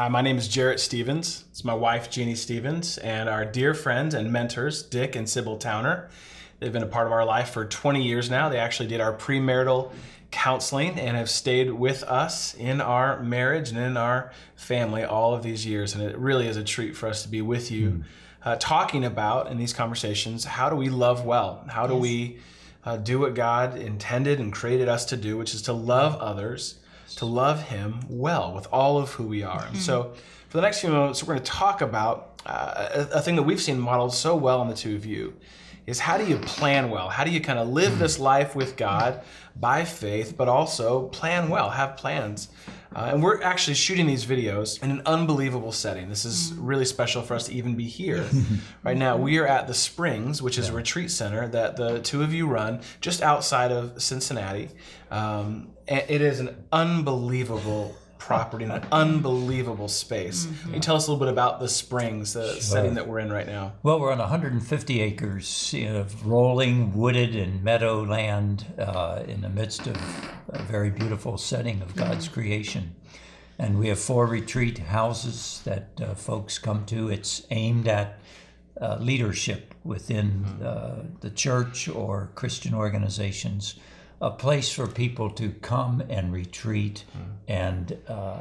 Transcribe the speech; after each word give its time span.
Hi, 0.00 0.08
my 0.08 0.22
name 0.22 0.38
is 0.38 0.48
Jarrett 0.48 0.80
Stevens. 0.80 1.44
It's 1.50 1.62
my 1.62 1.74
wife, 1.74 2.08
Jeannie 2.08 2.34
Stevens, 2.34 2.96
and 2.96 3.28
our 3.28 3.44
dear 3.44 3.74
friends 3.74 4.14
and 4.14 4.32
mentors, 4.32 4.82
Dick 4.82 5.14
and 5.14 5.28
Sybil 5.28 5.58
Towner. 5.58 6.08
They've 6.58 6.72
been 6.72 6.82
a 6.82 6.86
part 6.86 7.06
of 7.06 7.12
our 7.12 7.26
life 7.26 7.50
for 7.50 7.66
20 7.66 8.02
years 8.02 8.30
now. 8.30 8.48
They 8.48 8.56
actually 8.56 8.88
did 8.88 9.02
our 9.02 9.12
premarital 9.12 9.92
counseling 10.30 10.98
and 10.98 11.18
have 11.18 11.28
stayed 11.28 11.70
with 11.70 12.02
us 12.04 12.54
in 12.54 12.80
our 12.80 13.22
marriage 13.22 13.68
and 13.68 13.78
in 13.78 13.98
our 13.98 14.32
family 14.56 15.04
all 15.04 15.34
of 15.34 15.42
these 15.42 15.66
years. 15.66 15.94
And 15.94 16.02
it 16.02 16.16
really 16.16 16.48
is 16.48 16.56
a 16.56 16.64
treat 16.64 16.96
for 16.96 17.06
us 17.06 17.22
to 17.24 17.28
be 17.28 17.42
with 17.42 17.70
you, 17.70 17.90
mm. 17.90 18.04
uh, 18.42 18.56
talking 18.58 19.04
about 19.04 19.48
in 19.48 19.58
these 19.58 19.74
conversations 19.74 20.46
how 20.46 20.70
do 20.70 20.76
we 20.76 20.88
love 20.88 21.26
well? 21.26 21.62
How 21.68 21.86
do 21.86 21.92
yes. 21.92 22.00
we 22.02 22.38
uh, 22.86 22.96
do 22.96 23.18
what 23.18 23.34
God 23.34 23.76
intended 23.76 24.40
and 24.40 24.50
created 24.50 24.88
us 24.88 25.04
to 25.04 25.18
do, 25.18 25.36
which 25.36 25.52
is 25.52 25.60
to 25.60 25.74
love 25.74 26.16
others 26.16 26.76
to 27.16 27.24
love 27.24 27.62
Him 27.62 28.00
well 28.08 28.54
with 28.54 28.66
all 28.72 28.98
of 28.98 29.12
who 29.12 29.24
we 29.24 29.42
are. 29.42 29.66
And 29.66 29.76
so, 29.76 30.04
mm-hmm. 30.04 30.14
for 30.48 30.58
the 30.58 30.62
next 30.62 30.80
few 30.80 30.90
moments, 30.90 31.22
we're 31.22 31.34
going 31.34 31.44
to 31.44 31.50
talk 31.50 31.80
about 31.80 32.40
uh, 32.46 32.88
a, 33.12 33.18
a, 33.18 33.20
thing 33.20 33.36
that 33.36 33.42
we've 33.42 33.60
seen 33.60 33.78
modeled 33.78 34.14
so 34.14 34.34
well 34.34 34.62
in 34.62 34.68
the 34.68 34.74
two 34.74 34.96
of 34.96 35.04
you 35.04 35.34
is 35.86 35.98
how 35.98 36.16
do 36.16 36.26
you 36.26 36.38
plan 36.38 36.90
well? 36.90 37.08
How 37.08 37.24
do 37.24 37.30
you 37.30 37.40
kind 37.40 37.58
of 37.58 37.68
live 37.68 37.98
this 37.98 38.18
life 38.18 38.54
with 38.54 38.76
God 38.76 39.20
by 39.56 39.84
faith, 39.84 40.36
but 40.36 40.48
also 40.48 41.08
plan 41.08 41.48
well, 41.48 41.70
have 41.70 41.96
plans? 41.96 42.48
Uh, 42.94 43.10
and 43.12 43.22
we're 43.22 43.40
actually 43.42 43.74
shooting 43.74 44.06
these 44.06 44.26
videos 44.26 44.82
in 44.82 44.90
an 44.90 45.02
unbelievable 45.06 45.70
setting. 45.70 46.08
This 46.08 46.24
is 46.24 46.50
mm-hmm. 46.50 46.66
really 46.66 46.84
special 46.84 47.22
for 47.22 47.34
us 47.34 47.46
to 47.46 47.54
even 47.54 47.76
be 47.76 47.84
here 47.84 48.28
right 48.82 48.96
now. 48.96 49.16
We 49.16 49.38
are 49.38 49.46
at 49.46 49.68
the 49.68 49.74
Springs, 49.74 50.42
which 50.42 50.58
is 50.58 50.68
a 50.68 50.72
retreat 50.72 51.10
center 51.10 51.46
that 51.48 51.76
the 51.76 52.00
two 52.00 52.22
of 52.22 52.34
you 52.34 52.46
run 52.48 52.80
just 53.00 53.22
outside 53.22 53.70
of 53.70 54.02
Cincinnati. 54.02 54.70
Um, 55.10 55.70
it 55.86 56.20
is 56.20 56.40
an 56.40 56.64
unbelievable 56.72 57.96
property 58.20 58.64
and 58.64 58.72
an 58.72 58.86
unbelievable 58.92 59.88
space. 59.88 60.46
Mm-hmm. 60.46 60.64
Can 60.64 60.74
you 60.74 60.80
tell 60.80 60.94
us 60.94 61.08
a 61.08 61.10
little 61.10 61.24
bit 61.24 61.32
about 61.32 61.58
the 61.58 61.68
Springs, 61.68 62.34
the 62.34 62.52
sure. 62.52 62.60
setting 62.60 62.94
that 62.94 63.08
we're 63.08 63.18
in 63.18 63.32
right 63.32 63.46
now? 63.46 63.72
Well, 63.82 63.98
we're 63.98 64.12
on 64.12 64.18
150 64.18 65.00
acres 65.00 65.74
of 65.88 66.26
rolling, 66.26 66.94
wooded, 66.96 67.34
and 67.34 67.64
meadow 67.64 68.02
land 68.02 68.66
uh, 68.78 69.24
in 69.26 69.40
the 69.40 69.48
midst 69.48 69.88
of 69.88 69.96
a 70.50 70.62
very 70.62 70.90
beautiful 70.90 71.36
setting 71.38 71.82
of 71.82 71.96
God's 71.96 72.26
mm-hmm. 72.26 72.34
creation. 72.34 72.94
And 73.58 73.78
we 73.78 73.88
have 73.88 73.98
four 73.98 74.26
retreat 74.26 74.78
houses 74.78 75.60
that 75.64 75.90
uh, 76.00 76.14
folks 76.14 76.58
come 76.58 76.86
to. 76.86 77.08
It's 77.08 77.46
aimed 77.50 77.88
at 77.88 78.20
uh, 78.80 78.96
leadership 79.00 79.74
within 79.84 80.44
mm-hmm. 80.44 80.66
uh, 80.66 81.04
the 81.20 81.30
church 81.30 81.88
or 81.88 82.30
Christian 82.34 82.74
organizations 82.74 83.74
a 84.20 84.30
place 84.30 84.70
for 84.70 84.86
people 84.86 85.30
to 85.30 85.50
come 85.50 86.02
and 86.08 86.32
retreat 86.32 87.04
mm. 87.16 87.24
and 87.48 87.96
uh, 88.06 88.40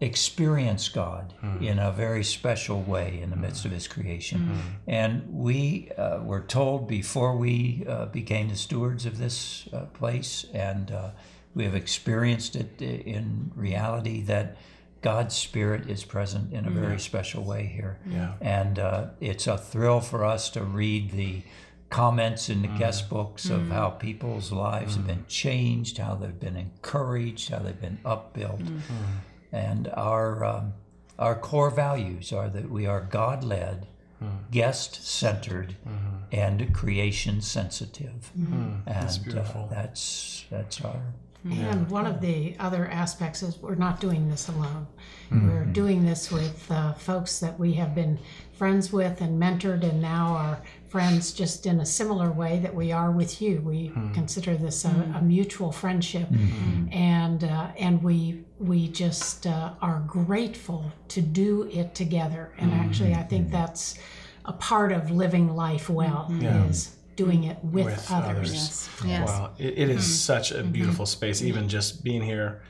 experience 0.00 0.88
God 0.88 1.32
mm. 1.42 1.62
in 1.62 1.78
a 1.78 1.92
very 1.92 2.24
special 2.24 2.82
way 2.82 3.20
in 3.22 3.30
the 3.30 3.36
midst 3.36 3.64
of 3.64 3.70
His 3.70 3.86
creation. 3.86 4.40
Mm. 4.40 4.92
And 4.92 5.32
we 5.32 5.90
uh, 5.96 6.18
were 6.22 6.40
told 6.40 6.88
before 6.88 7.36
we 7.36 7.84
uh, 7.88 8.06
became 8.06 8.48
the 8.48 8.56
stewards 8.56 9.06
of 9.06 9.18
this 9.18 9.68
uh, 9.72 9.84
place, 9.86 10.44
and 10.52 10.90
uh, 10.90 11.10
we 11.54 11.64
have 11.64 11.76
experienced 11.76 12.56
it 12.56 12.82
in 12.82 13.52
reality 13.54 14.22
that. 14.22 14.56
God's 15.02 15.34
Spirit 15.34 15.90
is 15.90 16.04
present 16.04 16.52
in 16.52 16.64
a 16.64 16.70
very 16.70 17.00
special 17.00 17.42
way 17.42 17.66
here. 17.66 17.98
Yeah. 18.08 18.34
And 18.40 18.78
uh, 18.78 19.06
it's 19.20 19.48
a 19.48 19.58
thrill 19.58 19.98
for 19.98 20.24
us 20.24 20.48
to 20.50 20.62
read 20.62 21.10
the 21.10 21.42
comments 21.92 22.48
in 22.48 22.62
the 22.62 22.68
mm. 22.68 22.78
guest 22.78 23.10
books 23.10 23.50
of 23.50 23.60
mm. 23.60 23.70
how 23.70 23.90
people's 23.90 24.50
lives 24.50 24.94
mm. 24.94 24.96
have 24.96 25.06
been 25.06 25.26
changed, 25.28 25.98
how 25.98 26.14
they've 26.14 26.40
been 26.40 26.56
encouraged, 26.56 27.50
how 27.50 27.58
they've 27.58 27.80
been 27.80 27.98
upbuilt. 28.04 28.60
Mm-hmm. 28.60 29.54
And 29.54 29.88
our, 29.92 30.42
um, 30.42 30.72
our 31.18 31.34
core 31.34 31.70
values 31.70 32.32
are 32.32 32.48
that 32.48 32.70
we 32.70 32.86
are 32.86 33.02
God 33.02 33.44
led, 33.44 33.86
mm. 34.22 34.50
guest 34.50 35.06
centered, 35.06 35.76
mm-hmm. 35.86 36.16
and 36.32 36.74
creation 36.74 37.42
sensitive. 37.42 38.32
And 38.34 38.82
that's, 38.86 39.18
uh, 39.18 39.68
that's, 39.70 40.46
that's 40.50 40.80
our 40.80 41.02
and 41.44 41.90
one 41.90 42.06
of 42.06 42.20
the 42.20 42.54
other 42.60 42.86
aspects 42.86 43.42
is 43.42 43.58
we're 43.58 43.74
not 43.74 44.00
doing 44.00 44.30
this 44.30 44.48
alone. 44.48 44.86
Mm-hmm. 45.30 45.48
We're 45.50 45.64
doing 45.64 46.04
this 46.04 46.30
with 46.30 46.70
uh, 46.70 46.92
folks 46.92 47.40
that 47.40 47.58
we 47.58 47.72
have 47.72 47.96
been 47.96 48.18
friends 48.52 48.92
with 48.92 49.20
and 49.20 49.42
mentored, 49.42 49.82
and 49.82 50.00
now 50.00 50.36
are 50.36 50.62
friends 50.92 51.32
just 51.32 51.64
in 51.64 51.80
a 51.80 51.86
similar 51.86 52.30
way 52.30 52.58
that 52.58 52.74
we 52.74 52.92
are 52.92 53.10
with 53.10 53.40
you. 53.40 53.62
We 53.62 53.88
mm-hmm. 53.88 54.12
consider 54.12 54.54
this 54.58 54.84
a, 54.84 54.88
mm-hmm. 54.88 55.14
a 55.14 55.22
mutual 55.22 55.72
friendship, 55.72 56.28
mm-hmm. 56.28 56.92
and 56.92 57.42
uh, 57.42 57.68
and 57.78 58.02
we 58.02 58.44
we 58.58 58.88
just 58.88 59.46
uh, 59.46 59.72
are 59.80 60.00
grateful 60.06 60.92
to 61.08 61.22
do 61.22 61.68
it 61.72 61.94
together. 61.94 62.52
And 62.58 62.72
actually, 62.74 63.14
I 63.14 63.22
think 63.22 63.50
that's 63.50 63.98
a 64.44 64.52
part 64.52 64.92
of 64.92 65.10
living 65.10 65.56
life 65.56 65.88
well 65.88 66.28
yeah. 66.38 66.66
is 66.66 66.94
doing 67.16 67.44
it 67.44 67.58
with, 67.62 67.86
with 67.86 68.10
others. 68.10 68.36
others. 68.36 68.52
Yes. 68.52 68.90
yes. 69.06 69.28
Wow, 69.28 69.50
it, 69.58 69.78
it 69.78 69.88
is 69.88 70.02
mm-hmm. 70.02 70.32
such 70.32 70.50
a 70.52 70.56
mm-hmm. 70.56 70.72
beautiful 70.72 71.06
mm-hmm. 71.06 71.18
space. 71.18 71.42
Even 71.42 71.68
just 71.68 72.04
being 72.04 72.22
here 72.22 72.62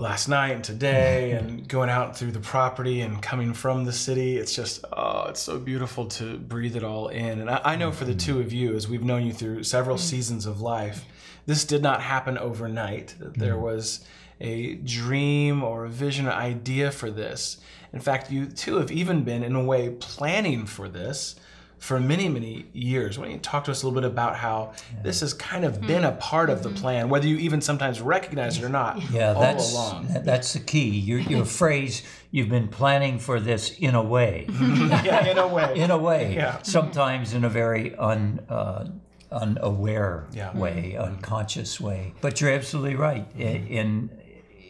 last 0.00 0.28
night 0.28 0.52
and 0.52 0.64
today, 0.64 1.32
and 1.32 1.68
going 1.68 1.90
out 1.90 2.16
through 2.16 2.32
the 2.32 2.40
property 2.40 3.02
and 3.02 3.20
coming 3.20 3.52
from 3.52 3.84
the 3.84 3.92
city, 3.92 4.38
it's 4.38 4.54
just 4.54 4.84
oh, 4.92 5.26
it's 5.28 5.40
so 5.40 5.58
beautiful 5.58 6.06
to 6.06 6.38
breathe 6.38 6.74
it 6.74 6.82
all 6.82 7.08
in. 7.08 7.40
And 7.40 7.50
I, 7.50 7.60
I 7.64 7.76
know 7.76 7.92
for 7.92 8.06
the 8.06 8.14
two 8.14 8.40
of 8.40 8.52
you, 8.52 8.74
as 8.74 8.88
we've 8.88 9.04
known 9.04 9.26
you 9.26 9.32
through 9.32 9.62
several 9.64 9.96
mm-hmm. 9.96 10.04
seasons 10.04 10.46
of 10.46 10.60
life, 10.60 11.04
this 11.46 11.64
did 11.64 11.82
not 11.82 12.00
happen 12.00 12.38
overnight. 12.38 13.14
There 13.20 13.58
was 13.58 14.04
a 14.40 14.76
dream 14.76 15.62
or 15.62 15.84
a 15.84 15.90
vision 15.90 16.26
or 16.26 16.32
idea 16.32 16.90
for 16.90 17.10
this. 17.10 17.58
In 17.92 18.00
fact, 18.00 18.30
you 18.30 18.46
two 18.46 18.76
have 18.76 18.90
even 18.90 19.22
been, 19.24 19.42
in 19.42 19.54
a 19.54 19.62
way, 19.62 19.90
planning 19.90 20.64
for 20.64 20.88
this 20.88 21.36
for 21.80 21.98
many, 21.98 22.28
many 22.28 22.66
years. 22.74 23.18
Why 23.18 23.24
don't 23.24 23.32
you 23.32 23.40
talk 23.40 23.64
to 23.64 23.70
us 23.70 23.82
a 23.82 23.86
little 23.86 24.00
bit 24.00 24.08
about 24.08 24.36
how 24.36 24.74
yeah. 24.94 25.02
this 25.02 25.20
has 25.20 25.32
kind 25.32 25.64
of 25.64 25.80
been 25.80 26.04
a 26.04 26.12
part 26.12 26.50
of 26.50 26.62
the 26.62 26.68
mm-hmm. 26.68 26.78
plan, 26.78 27.08
whether 27.08 27.26
you 27.26 27.36
even 27.38 27.62
sometimes 27.62 28.02
recognize 28.02 28.58
it 28.58 28.64
or 28.64 28.68
not? 28.68 29.10
Yeah, 29.10 29.32
that's 29.32 29.72
along. 29.72 30.08
that's 30.22 30.52
the 30.52 30.60
key. 30.60 30.90
Your 30.90 31.18
your 31.20 31.44
phrase, 31.60 32.02
you've 32.30 32.50
been 32.50 32.68
planning 32.68 33.18
for 33.18 33.40
this 33.40 33.76
in 33.78 33.94
a 33.94 34.02
way. 34.02 34.46
yeah, 34.60 35.26
in 35.26 35.38
a 35.38 35.48
way. 35.48 35.72
in 35.76 35.90
a 35.90 35.98
way. 35.98 36.34
Yeah. 36.34 36.60
Sometimes 36.62 37.32
in 37.32 37.44
a 37.44 37.50
very 37.50 37.96
un. 37.96 38.40
Uh, 38.48 38.86
unaware 39.32 40.26
yeah. 40.32 40.52
way, 40.56 40.96
mm-hmm. 40.96 41.04
unconscious 41.04 41.80
way. 41.80 42.12
But 42.20 42.40
you're 42.40 42.50
absolutely 42.50 42.96
right. 42.96 43.32
Mm-hmm. 43.38 43.72
In 43.72 44.10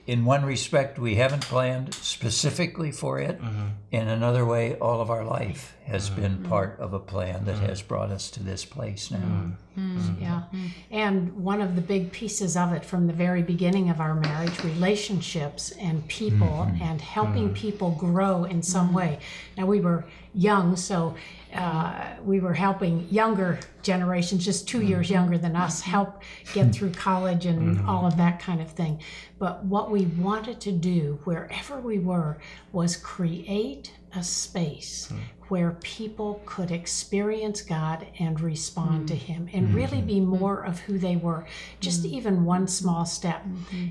in 0.06 0.24
one 0.24 0.44
respect, 0.44 0.98
we 0.98 1.14
haven't 1.14 1.42
planned 1.42 1.94
specifically 1.94 2.92
for 2.92 3.18
it. 3.20 3.40
Mm-hmm. 3.40 3.66
In 3.92 4.08
another 4.08 4.44
way, 4.44 4.74
all 4.74 5.00
of 5.00 5.08
our 5.08 5.24
life 5.24 5.74
has 5.90 6.08
mm-hmm. 6.08 6.22
been 6.22 6.42
part 6.44 6.78
of 6.78 6.94
a 6.94 6.98
plan 7.00 7.44
that 7.44 7.56
mm-hmm. 7.56 7.66
has 7.66 7.82
brought 7.82 8.10
us 8.10 8.30
to 8.30 8.42
this 8.42 8.64
place 8.64 9.10
now. 9.10 9.18
Mm-hmm. 9.18 9.98
Mm-hmm. 9.98 10.22
Yeah. 10.22 10.42
And 10.90 11.34
one 11.36 11.60
of 11.60 11.74
the 11.74 11.80
big 11.80 12.12
pieces 12.12 12.56
of 12.56 12.72
it 12.72 12.84
from 12.84 13.06
the 13.06 13.12
very 13.12 13.42
beginning 13.42 13.90
of 13.90 14.00
our 14.00 14.14
marriage 14.14 14.62
relationships 14.62 15.72
and 15.72 16.06
people 16.06 16.46
mm-hmm. 16.46 16.82
and 16.82 17.00
helping 17.00 17.52
people 17.54 17.90
grow 17.92 18.44
in 18.44 18.62
some 18.62 18.92
way. 18.92 19.18
Now, 19.56 19.66
we 19.66 19.80
were 19.80 20.04
young, 20.34 20.76
so 20.76 21.16
uh, 21.54 22.04
we 22.24 22.38
were 22.38 22.54
helping 22.54 23.08
younger 23.10 23.58
generations, 23.82 24.44
just 24.44 24.68
2 24.68 24.78
mm-hmm. 24.78 24.88
years 24.88 25.10
younger 25.10 25.38
than 25.38 25.56
us, 25.56 25.80
help 25.80 26.22
get 26.52 26.72
through 26.72 26.92
college 26.92 27.46
and 27.46 27.78
mm-hmm. 27.78 27.88
all 27.88 28.06
of 28.06 28.16
that 28.16 28.38
kind 28.38 28.60
of 28.60 28.70
thing. 28.70 29.00
But 29.38 29.64
what 29.64 29.90
we 29.90 30.06
wanted 30.06 30.60
to 30.60 30.72
do, 30.72 31.18
wherever 31.24 31.80
we 31.80 31.98
were, 31.98 32.38
was 32.72 32.96
create 32.96 33.92
a 34.14 34.22
space 34.22 35.06
mm-hmm. 35.06 35.22
where 35.48 35.76
people 35.82 36.42
could 36.44 36.70
experience 36.70 37.62
God 37.62 38.06
and 38.18 38.40
respond 38.40 39.08
to 39.08 39.14
mm-hmm. 39.14 39.46
Him 39.46 39.48
and 39.52 39.74
really 39.74 39.98
mm-hmm. 39.98 40.06
be 40.06 40.20
more 40.20 40.64
of 40.64 40.80
who 40.80 40.98
they 40.98 41.16
were, 41.16 41.46
just 41.80 42.02
mm-hmm. 42.02 42.14
even 42.14 42.44
one 42.44 42.66
small 42.66 43.04
step. 43.04 43.44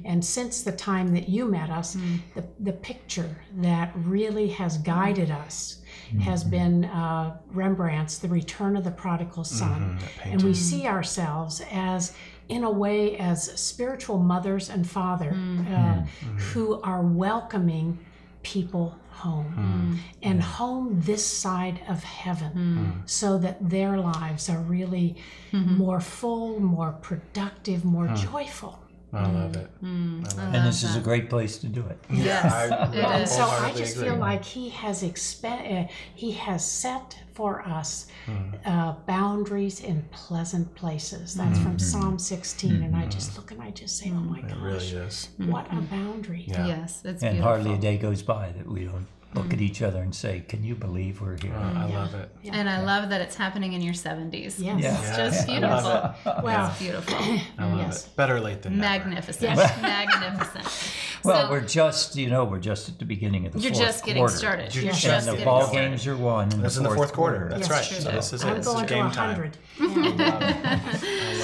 And 0.05 0.23
since 0.23 0.63
the 0.63 0.71
time 0.71 1.13
that 1.13 1.29
you 1.29 1.45
met 1.45 1.69
us, 1.69 1.97
the, 2.35 2.43
the 2.59 2.73
picture 2.73 3.37
that 3.57 3.91
really 3.95 4.49
has 4.49 4.77
guided 4.77 5.31
us 5.31 5.81
has 6.21 6.41
mm-hmm. 6.41 6.51
been 6.51 6.85
uh, 6.85 7.37
Rembrandt's 7.51 8.17
The 8.17 8.27
Return 8.27 8.75
of 8.75 8.83
the 8.83 8.91
Prodigal 8.91 9.43
Son. 9.43 9.99
Mm-hmm, 9.99 10.29
and 10.29 10.43
we 10.43 10.53
see 10.53 10.87
ourselves 10.87 11.61
as, 11.71 12.13
in 12.47 12.63
a 12.63 12.71
way, 12.71 13.17
as 13.17 13.43
spiritual 13.59 14.17
mothers 14.17 14.69
and 14.69 14.89
father 14.89 15.31
mm-hmm. 15.31 15.73
uh, 15.73 15.77
mm-hmm. 15.77 16.37
who 16.37 16.81
are 16.81 17.01
welcoming 17.01 17.99
people 18.43 18.95
home 19.09 19.53
mm. 19.57 20.15
and 20.23 20.41
home 20.41 21.01
this 21.01 21.25
side 21.25 21.81
of 21.89 22.03
heaven 22.03 22.53
mm. 22.55 23.09
so 23.09 23.37
that 23.37 23.57
their 23.69 23.97
lives 23.97 24.49
are 24.49 24.59
really 24.59 25.15
mm-hmm. 25.51 25.77
more 25.77 25.99
full, 25.99 26.59
more 26.59 26.93
productive, 27.01 27.83
more 27.83 28.07
joyful. 28.15 28.79
I 29.11 29.25
love 29.31 29.55
it. 29.55 29.69
And 29.81 30.67
this 30.67 30.83
is 30.83 30.95
a 30.95 30.99
great 30.99 31.29
place 31.29 31.57
to 31.59 31.67
do 31.67 31.81
it. 31.87 31.97
Yes, 32.11 32.45
I- 32.71 32.93
it 32.93 33.03
And 33.03 33.23
is. 33.23 33.31
so 33.35 33.43
I 33.45 33.71
just 33.73 33.95
agree. 33.95 34.09
feel 34.09 34.17
like 34.17 34.43
he 34.45 34.69
has 34.69 35.01
expe- 35.03 35.85
uh, 35.85 35.87
he 36.15 36.31
has 36.33 36.63
set 36.69 37.17
for 37.33 37.61
us 37.61 38.07
Hmm. 38.25 38.51
uh, 38.65 38.91
boundaries 39.07 39.79
in 39.81 40.03
pleasant 40.11 40.75
places. 40.75 41.33
That's 41.35 41.57
from 41.59 41.79
Psalm 41.79 42.19
16, 42.19 42.83
and 42.83 42.95
I 42.95 43.05
just 43.07 43.35
look 43.37 43.51
and 43.51 43.61
I 43.61 43.71
just 43.71 43.97
say, 43.97 44.11
"Oh 44.11 44.19
my 44.19 44.39
It 44.39 44.49
gosh, 44.49 44.57
really 44.61 45.05
is. 45.07 45.29
what 45.37 45.65
a 45.71 45.81
boundary!" 45.81 46.43
Yeah. 46.47 46.67
Yes, 46.67 47.01
it's 47.05 47.23
And 47.23 47.33
beautiful. 47.35 47.41
hardly 47.43 47.73
a 47.73 47.77
day 47.77 47.97
goes 47.97 48.21
by 48.21 48.51
that 48.51 48.67
we 48.67 48.83
don't 48.85 49.07
look 49.35 49.53
at 49.53 49.61
each 49.61 49.81
other 49.81 50.01
and 50.01 50.13
say, 50.13 50.43
Can 50.47 50.63
you 50.63 50.73
believe 50.75 51.21
we're 51.21 51.37
here? 51.37 51.53
Uh, 51.53 51.73
I 51.73 51.85
love 51.85 52.15
it. 52.15 52.29
And 52.51 52.67
I 52.69 52.81
love 52.81 53.09
that 53.09 53.21
it's 53.21 53.35
happening 53.35 53.73
in 53.73 53.81
your 53.81 53.93
70s. 53.93 54.33
Yes. 54.33 54.59
Yeah. 54.59 54.97
It's 54.99 55.17
just 55.17 55.47
beautiful. 55.47 55.69
love 55.69 56.15
it. 56.25 56.43
Well, 56.43 56.67
It's 56.69 56.79
beautiful. 56.79 57.15
I 57.59 57.65
love 57.69 57.77
Yes. 57.79 58.07
it. 58.07 58.15
Better 58.15 58.39
late 58.39 58.61
than 58.63 58.77
never. 58.79 59.05
Magnificent. 59.05 59.55
Magnificent. 59.81 60.65
Well, 61.21 61.47
So- 61.47 61.51
we're 61.51 61.59
just, 61.67 62.15
you 62.15 62.29
know, 62.29 62.45
we're 62.45 62.59
just 62.61 62.87
at 62.87 62.97
the 62.97 63.03
beginning 63.03 63.45
of 63.45 63.51
the 63.51 63.59
You're 63.59 63.73
fourth 63.73 63.83
just 63.85 64.05
getting 64.05 64.21
quarter. 64.21 64.37
started. 64.37 64.73
You're 64.73 64.85
You're 64.85 64.93
just 64.93 65.03
just 65.03 65.27
And 65.27 65.37
the 65.37 65.43
ball 65.43 65.63
started. 65.63 65.89
games 65.89 66.07
are 66.07 66.15
won 66.15 66.49
in 66.53 66.61
That's 66.61 66.75
the 66.75 66.79
in 66.79 66.83
the 66.85 66.89
fourth 66.95 67.09
fourth 67.09 67.13
quarter. 67.13 67.49
That's 67.49 67.67
Yes, 67.67 67.69
right. 67.69 67.85
true. 67.85 67.97
So 67.99 68.11
this 68.11 68.31
is 68.31 68.41
it. 68.41 68.47
I'm 68.47 68.55
This 68.55 68.67
is 68.67 68.73
to 68.73 68.85
game 68.87 69.11
time. 69.11 69.51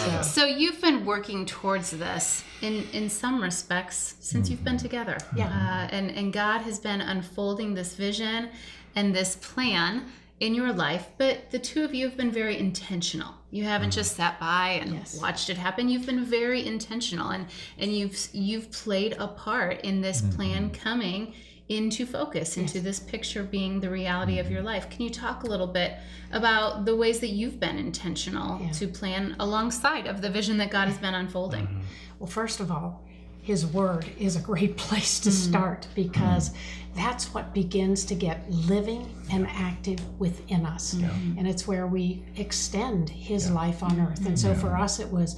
100. 0.08 0.24
So 0.24 0.46
you've 0.46 0.82
been 0.82 1.06
working 1.06 1.46
towards 1.46 1.92
this 1.92 2.44
in 2.62 2.86
in 2.94 3.10
some 3.10 3.42
respects 3.42 4.16
since 4.20 4.50
you've 4.50 4.64
been 4.64 4.76
mm-hmm. 4.76 4.84
together. 4.84 5.18
Yeah. 5.36 5.48
Uh, 5.48 5.96
and 5.96 6.12
and 6.12 6.34
God 6.34 6.62
has 6.62 6.80
been 6.80 7.02
unfolding 7.02 7.74
this 7.74 7.96
vision 7.96 8.50
and 8.96 9.16
this 9.16 9.36
plan 9.36 10.06
in 10.40 10.54
your 10.54 10.74
life, 10.74 11.08
but 11.18 11.50
the 11.52 11.60
two 11.60 11.84
of 11.84 11.94
you 11.94 12.08
have 12.08 12.18
been 12.18 12.32
very 12.32 12.58
intentional. 12.58 13.34
You 13.52 13.64
haven't 13.64 13.90
mm-hmm. 13.90 13.96
just 13.96 14.18
sat 14.18 14.38
by 14.40 14.80
and 14.82 14.94
Yes. 14.94 15.22
watched 15.22 15.50
it 15.50 15.58
happen. 15.58 15.88
You've 15.88 16.06
been 16.06 16.26
very 16.26 16.66
intentional 16.66 17.30
and 17.30 17.48
and 17.78 17.96
you've 17.96 18.28
you've 18.34 18.72
played 18.72 19.14
a 19.14 19.28
part 19.28 19.82
in 19.82 20.02
this 20.02 20.22
mm-hmm. 20.22 20.36
plan 20.36 20.70
coming 20.72 21.34
into 21.68 22.06
focus, 22.06 22.58
into 22.58 22.80
this 22.80 23.00
picture 23.00 23.44
being 23.44 23.80
the 23.80 23.90
reality 23.90 24.40
of 24.40 24.50
your 24.50 24.60
mm-hmm. 24.60 24.68
life. 24.68 24.90
Can 24.90 25.02
you 25.02 25.10
talk 25.10 25.44
a 25.44 25.48
little 25.48 25.68
bit 25.68 25.94
about 26.32 26.86
the 26.86 26.96
ways 26.96 27.20
that 27.20 27.30
you've 27.30 27.60
been 27.60 27.78
intentional 27.78 28.70
to 28.74 28.88
plan 28.88 29.36
alongside 29.40 30.06
of 30.06 30.22
the 30.22 30.30
vision 30.30 30.58
that 30.58 30.70
God 30.70 30.88
has 30.88 30.98
been 30.98 31.16
unfolding? 31.16 31.66
Mm-hmm. 31.66 31.80
Well, 32.20 32.28
first 32.28 32.60
of 32.60 32.72
all, 32.72 33.04
His 33.46 33.68
Word 33.68 34.08
is 34.18 34.36
a 34.36 34.40
great 34.40 34.76
place 34.86 35.20
to 35.20 35.30
mm-hmm. 35.30 35.50
start 35.50 35.82
mm-hmm. 35.82 35.94
because 36.02 36.50
that's 36.96 37.32
what 37.32 37.54
begins 37.54 38.04
to 38.06 38.16
get 38.16 38.50
living 38.50 39.14
and 39.32 39.46
active 39.48 40.00
within 40.18 40.66
us. 40.66 40.96
Mm-hmm. 40.96 41.38
And 41.38 41.48
it's 41.48 41.68
where 41.68 41.86
we 41.86 42.24
extend 42.38 43.08
His 43.08 43.52
life 43.52 43.84
on 43.84 44.00
earth. 44.00 44.26
And 44.26 44.40
so 44.40 44.56
for 44.56 44.76
us, 44.76 45.00
it 45.00 45.08
was 45.12 45.36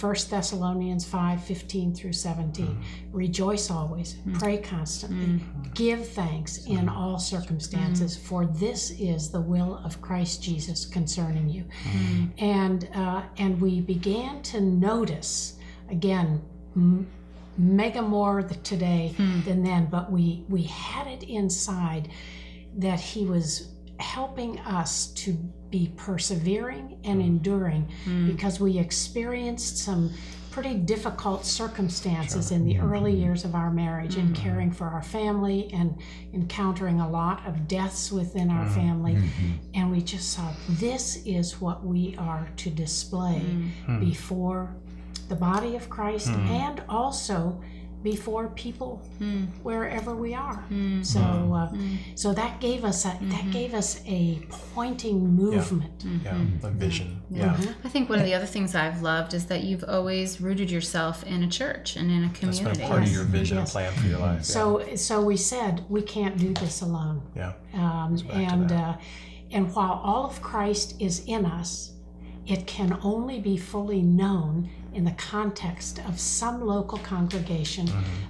1 0.00 0.14
Thessalonians 0.30 1.04
5 1.04 1.42
15 1.42 1.94
through 1.96 2.12
17. 2.12 2.80
Rejoice 3.10 3.70
always, 3.72 4.18
pray 4.34 4.58
constantly, 4.58 5.40
give 5.74 6.06
thanks 6.06 6.66
in 6.66 6.88
all 6.88 7.18
circumstances, 7.18 8.16
for 8.16 8.46
this 8.46 8.92
is 9.00 9.30
the 9.30 9.40
will 9.40 9.80
of 9.84 10.00
Christ 10.00 10.44
Jesus 10.44 10.86
concerning 10.86 11.48
you. 11.48 11.64
And, 12.38 12.88
uh, 12.94 13.22
and 13.38 13.60
we 13.60 13.80
began 13.80 14.42
to 14.42 14.60
notice 14.60 15.56
again 15.90 16.40
mega 17.58 18.00
more 18.00 18.42
today 18.42 19.12
hmm. 19.16 19.40
than 19.42 19.62
then 19.62 19.86
but 19.86 20.10
we 20.10 20.44
we 20.48 20.62
had 20.62 21.06
it 21.06 21.24
inside 21.24 22.08
that 22.76 23.00
he 23.00 23.24
was 23.24 23.74
helping 23.98 24.58
us 24.60 25.08
to 25.08 25.32
be 25.70 25.92
persevering 25.96 26.98
and 27.04 27.20
hmm. 27.20 27.26
enduring 27.26 27.88
hmm. 28.04 28.26
because 28.30 28.60
we 28.60 28.78
experienced 28.78 29.78
some 29.78 30.12
pretty 30.50 30.74
difficult 30.74 31.44
circumstances 31.44 32.50
in 32.50 32.64
the 32.64 32.78
early 32.80 33.14
years 33.14 33.44
of 33.44 33.54
our 33.54 33.70
marriage 33.70 34.16
in 34.16 34.34
caring 34.34 34.72
for 34.72 34.88
our 34.88 35.02
family 35.02 35.70
and 35.72 35.96
encountering 36.32 37.00
a 37.00 37.08
lot 37.08 37.46
of 37.46 37.68
deaths 37.68 38.10
within 38.10 38.50
our 38.50 38.66
family. 38.70 39.16
And 39.74 39.88
we 39.88 40.00
just 40.00 40.32
saw 40.32 40.50
this 40.70 41.22
is 41.24 41.60
what 41.60 41.84
we 41.84 42.16
are 42.18 42.48
to 42.56 42.70
display 42.70 43.40
before 44.00 44.74
the 45.28 45.36
body 45.36 45.76
of 45.76 45.88
Christ 45.88 46.28
hmm. 46.28 46.46
and 46.48 46.82
also 46.88 47.60
before 48.02 48.48
people 48.50 48.98
hmm. 49.18 49.44
wherever 49.62 50.14
we 50.14 50.32
are. 50.34 50.56
Hmm. 50.68 51.02
So 51.02 51.20
uh, 51.20 51.72
so 52.14 52.32
that 52.32 52.60
gave 52.60 52.84
us 52.84 53.04
a 53.04 53.08
that 53.08 53.18
mm-hmm. 53.20 53.50
gave 53.50 53.74
us 53.74 54.00
a 54.06 54.40
pointing 54.74 55.34
movement. 55.34 55.98
Mm-hmm. 55.98 56.24
Yeah. 56.24 56.68
A 56.68 56.70
vision. 56.70 57.22
Yeah. 57.28 57.54
Mm-hmm. 57.54 57.86
I 57.86 57.90
think 57.90 58.08
one 58.08 58.20
of 58.20 58.24
the 58.24 58.34
other 58.34 58.46
things 58.46 58.74
I've 58.74 59.02
loved 59.02 59.34
is 59.34 59.46
that 59.46 59.64
you've 59.64 59.84
always 59.84 60.40
rooted 60.40 60.70
yourself 60.70 61.24
in 61.24 61.42
a 61.42 61.48
church 61.48 61.96
and 61.96 62.10
in 62.10 62.24
a 62.24 62.28
That's 62.28 62.40
been 62.40 62.52
community. 62.52 62.82
a 62.84 62.88
part 62.88 63.02
of 63.02 63.12
your 63.12 63.24
Yes. 63.24 63.32
vision 63.32 63.58
and 63.58 63.66
plan 63.66 63.92
for 63.92 64.06
your 64.06 64.20
life. 64.20 64.44
So 64.44 64.94
so 64.94 65.20
we 65.20 65.36
said 65.36 65.84
we 65.88 66.02
can't 66.02 66.38
do 66.38 66.54
this 66.54 66.82
alone. 66.82 67.22
yeah. 67.34 67.52
Um, 67.74 68.16
and 68.30 68.70
uh, 68.70 68.96
and 69.50 69.74
while 69.74 70.00
all 70.04 70.24
of 70.24 70.40
Christ 70.40 70.94
is 71.00 71.24
in 71.26 71.46
us, 71.46 71.94
it 72.48 72.66
can 72.66 72.98
only 73.02 73.38
be 73.40 73.56
fully 73.56 74.00
known 74.00 74.68
in 74.94 75.04
the 75.04 75.12
context 75.12 76.00
of 76.08 76.18
some 76.18 76.64
local 76.64 76.98
congregation, 76.98 77.86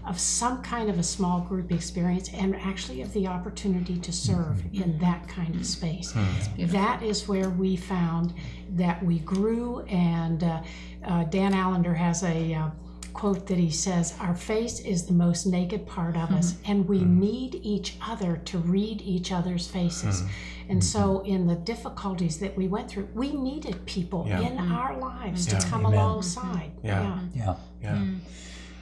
of 0.07 0.19
some 0.19 0.61
kind 0.61 0.91
of 0.91 0.99
a 0.99 1.03
small 1.03 1.41
group 1.41 1.71
experience, 1.71 2.29
and 2.35 2.57
actually 2.57 3.01
of 3.01 3.13
the 3.13 3.27
opportunity 3.29 3.97
to 3.97 4.13
serve 4.13 4.63
in 4.75 4.99
that 4.99 5.27
kind 5.29 5.55
of 5.55 5.65
space. 5.65 6.13
That 6.59 7.03
is 7.03 7.29
where 7.29 7.49
we 7.51 7.77
found 7.77 8.35
that 8.71 9.03
we 9.05 9.21
grew, 9.21 9.81
and 9.83 10.43
uh, 10.43 10.63
uh, 11.07 11.25
Dan 11.25 11.55
Allender 11.55 11.95
has 11.95 12.25
a 12.25 12.55
uh, 12.55 12.71
quote 13.13 13.47
that 13.47 13.59
he 13.59 13.71
says, 13.71 14.15
Our 14.21 14.35
face 14.35 14.81
is 14.81 15.07
the 15.07 15.13
most 15.13 15.47
naked 15.47 15.87
part 15.87 16.17
of 16.17 16.31
us, 16.33 16.55
and 16.67 16.87
we 16.89 16.99
need 17.05 17.61
each 17.63 17.97
other 18.05 18.37
to 18.47 18.59
read 18.59 19.01
each 19.03 19.31
other's 19.33 19.69
faces. 19.69 20.23
And 20.69 20.81
mm-hmm. 20.81 20.81
so, 20.81 21.21
in 21.21 21.47
the 21.47 21.55
difficulties 21.55 22.39
that 22.39 22.57
we 22.57 22.69
went 22.69 22.91
through, 22.91 23.09
we 23.15 23.33
needed 23.33 23.87
people 23.87 24.27
Yeah. 24.29 24.41
in 24.41 24.57
mm-hmm. 24.57 24.73
our 24.73 24.99
lives 24.99 25.51
Yeah. 25.51 25.59
to 25.59 25.67
come 25.67 25.87
Amen. 25.87 25.99
alongside. 25.99 26.73
Mm-hmm. 26.77 26.87
Yeah. 26.87 27.21
Yeah. 27.35 27.55
Yeah. 27.83 28.05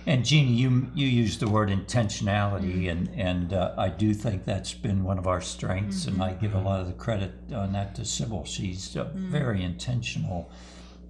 And 0.08 0.24
Jeannie, 0.24 0.52
you 0.52 0.88
you 0.94 1.08
used 1.08 1.40
the 1.40 1.48
word 1.48 1.68
intentionality, 1.68 2.88
and 2.88 3.08
and 3.16 3.52
uh, 3.52 3.74
I 3.76 3.88
do 3.88 4.14
think 4.14 4.44
that's 4.44 4.72
been 4.72 5.02
one 5.02 5.18
of 5.18 5.26
our 5.26 5.40
strengths, 5.40 6.06
and 6.06 6.22
I 6.22 6.32
give 6.34 6.54
a 6.54 6.60
lot 6.60 6.80
of 6.80 6.86
the 6.86 6.92
credit 6.92 7.32
on 7.52 7.72
that 7.72 7.96
to 7.96 8.04
Sybil. 8.04 8.44
She's 8.44 8.94
a 8.94 9.04
very 9.04 9.64
intentional 9.64 10.48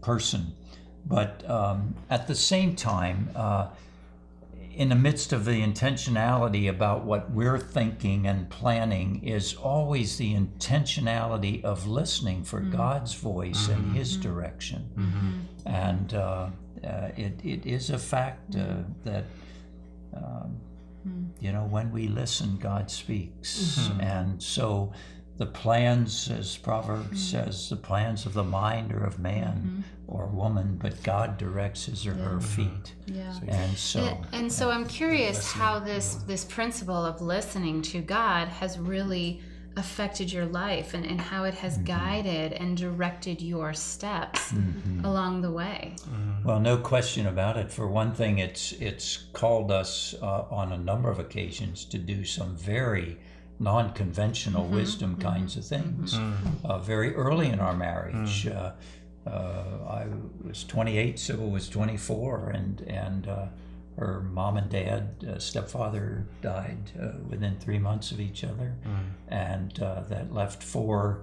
person, 0.01 0.55
but 1.05 1.49
um, 1.49 1.95
at 2.09 2.27
the 2.27 2.35
same 2.35 2.75
time. 2.75 3.31
Uh, 3.35 3.69
in 4.77 4.91
the 4.91 4.95
midst 4.95 5.33
of 5.33 5.45
the 5.47 5.63
intentionality 5.63 6.69
about 6.69 7.05
what 7.05 7.31
we're 7.31 7.59
thinking 7.59 8.27
and 8.27 8.49
planning 8.51 9.23
is 9.25 9.55
always 9.55 10.19
the 10.19 10.35
intentionality 10.35 11.65
of 11.65 11.87
listening 11.87 12.45
for 12.45 12.61
God's 12.61 13.15
voice 13.15 13.69
and 13.69 13.97
His 13.97 14.17
direction. 14.19 15.49
And 15.65 16.13
uh, 16.15 16.51
uh, 16.85 17.09
it, 17.17 17.41
it 17.43 17.67
is 17.67 17.89
a 17.91 17.99
fact 17.99 18.55
uh, 18.57 18.83
that, 19.05 19.25
um, 20.15 20.61
you 21.41 21.53
know, 21.53 21.65
when 21.65 21.91
we 21.91 22.09
listen, 22.09 22.59
God 22.59 22.91
speaks. 22.91 23.89
And 24.01 24.43
so 24.43 24.93
the 25.39 25.47
plans, 25.47 26.31
as 26.31 26.57
Proverbs 26.59 27.31
says, 27.31 27.71
the 27.71 27.77
plans 27.77 28.27
of 28.27 28.35
the 28.35 28.45
mind 28.45 28.93
are 28.93 29.05
of 29.05 29.19
man 29.19 29.85
or 30.09 30.27
woman, 30.27 30.79
but 30.81 31.03
God 31.03 31.37
directs 31.37 31.87
his 31.87 32.07
or 32.07 32.15
her 32.15 32.41
feet. 32.41 32.95
Yeah. 33.07 33.35
And 33.49 33.77
so. 33.77 34.01
And, 34.01 34.27
and 34.33 34.53
so 34.53 34.71
I'm 34.71 34.87
curious 34.87 35.51
how 35.51 35.79
this 35.79 36.15
this 36.27 36.45
principle 36.45 37.05
of 37.05 37.21
listening 37.21 37.83
to 37.83 38.01
God 38.01 38.49
has 38.49 38.79
really 38.79 39.41
affected 39.77 40.33
your 40.33 40.47
life 40.47 40.95
and, 40.95 41.05
and 41.05 41.21
how 41.21 41.45
it 41.45 41.53
has 41.55 41.75
mm-hmm. 41.75 41.85
guided 41.85 42.53
and 42.55 42.79
directed 42.79 43.43
your 43.43 43.75
steps 43.75 44.53
mm-hmm. 44.53 45.05
along 45.05 45.43
the 45.43 45.51
way. 45.51 45.95
Mm-hmm. 45.99 46.45
Well, 46.49 46.61
no 46.61 46.79
question 46.79 47.27
about 47.27 47.59
it. 47.59 47.71
For 47.71 47.87
one 47.87 48.15
thing, 48.15 48.39
it's 48.39 48.73
it's 48.73 49.27
called 49.33 49.71
us 49.71 50.15
uh, 50.23 50.45
on 50.51 50.73
a 50.73 50.79
number 50.79 51.11
of 51.11 51.19
occasions 51.19 51.85
to 51.87 51.99
do 51.99 52.25
some 52.25 52.57
very 52.57 53.19
non-conventional 53.59 54.67
wisdom 54.67 55.17
kinds 55.17 55.57
of 55.57 55.65
things. 55.65 56.19
Uh, 56.65 56.79
very 56.79 57.15
early 57.15 57.49
in 57.49 57.59
our 57.59 57.75
marriage, 57.75 58.47
uh, 58.47 58.73
I 59.27 60.07
was 60.47 60.65
28, 60.65 61.19
Sybil 61.19 61.51
was 61.51 61.69
24, 61.69 62.51
and 62.51 62.81
and 62.83 63.29
uh, 63.29 63.47
her 63.97 64.21
mom 64.21 64.57
and 64.59 64.69
dad, 64.71 65.25
uh, 65.29 65.39
stepfather 65.39 66.27
died 66.43 66.91
uh, 67.01 67.13
within 67.29 67.57
three 67.59 67.79
months 67.79 68.11
of 68.13 68.21
each 68.21 68.45
other, 68.45 68.75
and 69.29 69.81
uh, 69.81 70.03
that 70.09 70.33
left 70.35 70.63
four 70.63 71.23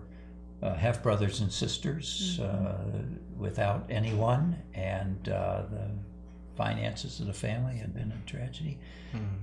uh, 0.64 0.74
half 0.76 1.04
brothers 1.04 1.42
and 1.42 1.52
sisters 1.52 2.40
uh, 2.40 2.78
without 3.38 3.86
anyone, 3.90 4.56
and 4.74 5.30
uh, 5.30 5.64
the 5.70 5.90
finances 6.56 7.20
of 7.20 7.28
the 7.28 7.34
family 7.34 7.76
had 7.78 7.94
been 7.94 8.12
a 8.12 8.30
tragedy. 8.30 8.78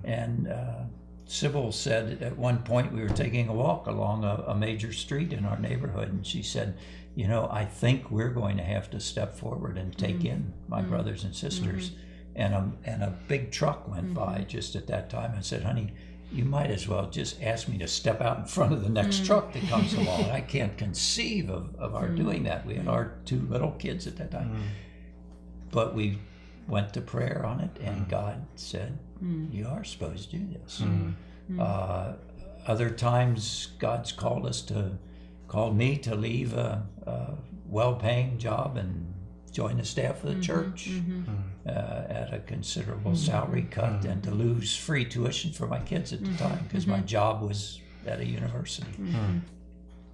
And 0.04 0.48
uh, 0.48 0.84
Sybil 1.26 1.70
said 1.72 2.22
at 2.22 2.36
one 2.36 2.58
point 2.62 2.92
we 2.92 3.02
were 3.02 3.08
taking 3.08 3.48
a 3.48 3.52
walk 3.52 3.86
along 3.86 4.24
a, 4.24 4.44
a 4.48 4.54
major 4.54 4.92
street 4.92 5.32
in 5.32 5.44
our 5.44 5.58
neighborhood, 5.58 6.08
and 6.08 6.26
she 6.26 6.42
said, 6.42 6.76
"You 7.14 7.28
know, 7.28 7.48
I 7.50 7.64
think 7.64 8.10
we're 8.10 8.30
going 8.30 8.56
to 8.56 8.62
have 8.62 8.90
to 8.90 9.00
step 9.00 9.36
forward 9.36 9.76
and 9.76 9.96
take 9.96 10.18
mm-hmm. 10.18 10.26
in 10.26 10.54
my 10.68 10.80
mm-hmm. 10.80 10.90
brothers 10.90 11.24
and 11.24 11.34
sisters." 11.34 11.90
Mm-hmm. 11.90 12.00
and 12.36 12.54
a, 12.54 12.72
and 12.84 13.02
a 13.02 13.12
big 13.26 13.50
truck 13.50 13.88
went 13.88 14.14
by 14.14 14.44
just 14.46 14.76
at 14.76 14.86
that 14.86 15.10
time. 15.10 15.34
I 15.36 15.40
said, 15.40 15.64
honey, 15.64 15.92
you 16.32 16.44
might 16.44 16.70
as 16.70 16.86
well 16.86 17.10
just 17.10 17.42
ask 17.42 17.68
me 17.68 17.78
to 17.78 17.88
step 17.88 18.20
out 18.20 18.38
in 18.38 18.44
front 18.44 18.72
of 18.72 18.82
the 18.82 18.88
next 18.88 19.22
mm. 19.22 19.26
truck 19.26 19.52
that 19.52 19.62
comes 19.68 19.94
along. 20.00 20.30
I 20.30 20.40
can't 20.40 20.76
conceive 20.78 21.50
of, 21.50 21.74
of 21.76 21.94
our 21.94 22.08
mm. 22.08 22.16
doing 22.16 22.44
that. 22.44 22.64
We 22.64 22.74
had 22.74 22.88
our 22.88 23.06
mm. 23.06 23.24
two 23.24 23.40
little 23.48 23.72
kids 23.72 24.06
at 24.06 24.16
that 24.18 24.30
time. 24.30 24.62
But 25.70 25.94
we 25.94 26.18
went 26.68 26.92
to 26.94 27.00
prayer 27.00 27.44
on 27.44 27.60
it, 27.60 27.76
and 27.82 28.08
God 28.08 28.46
said, 28.56 28.98
You 29.20 29.66
are 29.68 29.84
supposed 29.84 30.30
to 30.30 30.36
do 30.36 30.58
this. 30.58 30.82
Uh, 31.58 32.14
other 32.66 32.90
times, 32.90 33.68
God's 33.78 34.12
called 34.12 34.46
us 34.46 34.62
to, 34.62 34.92
called 35.50 35.76
me 35.76 35.96
to 35.98 36.14
leave 36.14 36.54
a, 36.54 36.86
a 37.06 37.34
well 37.66 37.94
paying 37.96 38.38
job 38.38 38.76
and 38.76 39.12
join 39.50 39.76
the 39.78 39.84
staff 39.84 40.22
of 40.22 40.32
the 40.36 40.40
church 40.40 40.88
uh, 41.66 41.70
at 41.70 42.32
a 42.32 42.38
considerable 42.46 43.16
salary 43.16 43.66
cut 43.68 43.90
mm-hmm. 43.90 44.10
and 44.10 44.22
to 44.22 44.30
lose 44.30 44.76
free 44.76 45.04
tuition 45.04 45.50
for 45.50 45.66
my 45.66 45.80
kids 45.80 46.12
at 46.12 46.24
the 46.24 46.32
time 46.36 46.60
because 46.68 46.86
my 46.86 47.00
job 47.00 47.42
was 47.42 47.80
at 48.06 48.20
a 48.20 48.24
university. 48.24 48.86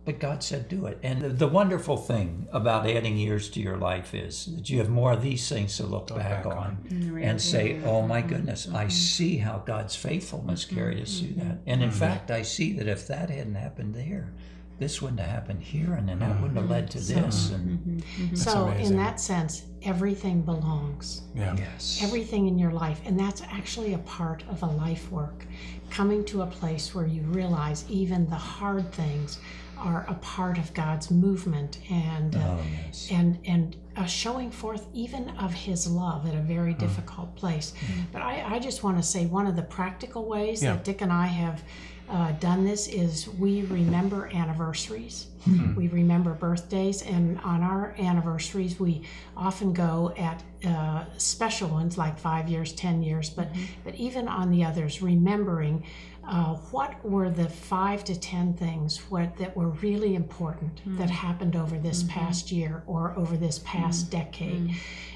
But 0.07 0.21
God 0.21 0.43
said, 0.43 0.69
do 0.69 0.87
it. 0.87 1.01
And 1.03 1.21
the, 1.21 1.29
the 1.31 1.49
wonderful 1.49 1.97
thing 1.97 2.47
about 2.53 2.89
adding 2.89 3.19
years 3.19 3.51
to 3.51 3.61
your 3.61 3.77
life 3.77 4.15
is 4.15 4.47
that 4.55 4.71
you 4.71 4.79
have 4.79 4.89
more 4.89 5.13
of 5.13 5.21
these 5.21 5.47
things 5.49 5.77
to 5.79 5.85
look, 5.85 6.07
back, 6.07 6.45
back 6.45 6.47
on 6.47 7.19
and 7.21 7.43
say, 7.43 7.83
oh 7.85 8.03
my 8.03 8.23
goodness, 8.23 8.69
I 8.73 8.89
see 8.89 9.37
how 9.37 9.59
God's 9.67 9.97
faithfulness 9.97 10.65
carried 10.65 11.03
us 11.03 11.19
through 11.19 11.35
that. 11.43 11.59
And 11.67 11.83
in 11.83 11.91
mm-hmm. 11.91 11.99
fact, 11.99 12.31
I 12.31 12.43
see 12.43 12.73
that 12.75 12.87
if 12.87 13.09
that 13.09 13.29
hadn't 13.29 13.57
happened 13.57 13.95
there, 13.97 14.33
this 14.79 15.01
wouldn't 15.01 15.21
have 15.21 15.31
happened 15.31 15.63
here, 15.63 15.95
and 15.95 16.09
then 16.09 16.19
that 16.19 16.31
mm-hmm. 16.31 16.43
wouldn't 16.43 16.61
have 16.61 16.71
led 16.71 16.91
to 16.91 16.99
this. 16.99 17.49
Mm-hmm. 17.49 17.55
And 17.55 18.03
mm-hmm. 18.03 18.35
so, 18.35 18.67
amazing. 18.67 18.93
in 18.93 18.99
that 18.99 19.19
sense, 19.21 19.63
everything 19.83 20.43
belongs. 20.43 21.23
Yeah. 21.35 21.57
yes, 21.57 22.01
Everything 22.03 22.47
in 22.47 22.59
your 22.59 22.73
life. 22.73 23.01
And 23.07 23.19
that's 23.19 23.43
actually 23.43 23.95
a 23.95 23.99
part 23.99 24.45
of 24.51 24.63
a 24.63 24.67
life 24.67 25.11
work. 25.11 25.47
Coming 25.91 26.25
to 26.27 26.43
a 26.43 26.47
place 26.47 26.95
where 26.95 27.07
you 27.07 27.23
realize 27.23 27.85
even 27.89 28.29
the 28.29 28.37
hard 28.37 28.93
things 28.93 29.39
are 29.79 30.07
a 30.09 30.15
part 30.15 30.59
of 30.59 30.73
God's 30.75 31.11
movement 31.11 31.81
and 31.91 32.35
uh, 32.35 32.39
oh 32.39 32.61
yes, 32.87 33.09
and 33.11 33.39
and 33.45 33.77
a 33.97 34.09
showing 34.09 34.51
forth 34.51 34.87
even 34.95 35.29
of 35.39 35.53
his 35.53 35.87
love 35.87 36.27
at 36.27 36.35
a 36.35 36.41
very 36.41 36.73
Hmm. 36.73 36.79
difficult 36.79 37.35
place. 37.37 37.73
Mm. 37.81 38.05
But 38.13 38.23
I, 38.23 38.55
I 38.55 38.59
just 38.59 38.83
want 38.83 38.97
to 38.97 39.03
say 39.03 39.27
one 39.27 39.47
of 39.47 39.55
the 39.55 39.63
practical 39.63 40.25
ways 40.25 40.63
Yeah. 40.63 40.73
that 40.75 40.85
Dick 40.85 41.03
and 41.03 41.13
I 41.13 41.27
have 41.27 41.63
uh, 42.09 42.33
done 42.33 42.65
this 42.65 42.89
is 42.89 43.29
we 43.29 43.63
remember 43.63 44.31
anniversaries. 44.33 45.27
Hmm. 45.45 45.75
We 45.77 45.89
remember 45.89 46.35
birthdays, 46.35 47.03
and 47.03 47.41
on 47.41 47.63
our 47.63 47.95
anniversaries, 47.99 48.81
we 48.81 49.03
often 49.37 49.73
go 49.73 50.13
at 50.17 50.43
uh, 50.67 51.05
special 51.19 51.69
ones 51.69 51.97
like 51.97 52.19
five 52.19 52.49
years, 52.49 52.73
ten 52.73 53.03
years, 53.03 53.31
but 53.31 53.47
Mm-hmm. 53.53 53.65
but 53.85 53.95
even 53.95 54.27
on 54.29 54.51
the 54.51 54.65
others, 54.65 55.03
remembering 55.03 55.85
uh, 56.29 56.55
what 56.73 57.05
were 57.05 57.31
the 57.31 57.49
five 57.49 58.03
to 58.05 58.19
ten 58.19 58.53
things 58.55 58.99
what, 59.11 59.37
that 59.37 59.57
were 59.57 59.69
really 59.69 60.15
important 60.15 60.81
Hmm. 60.81 60.97
that 60.99 61.11
happened 61.11 61.55
over 61.57 61.79
this 61.79 62.03
Mm-hmm. 62.03 62.19
past 62.19 62.51
year 62.53 62.83
or 62.87 63.15
over 63.17 63.37
this 63.37 63.59
past 63.61 64.11
decade. 64.11 64.71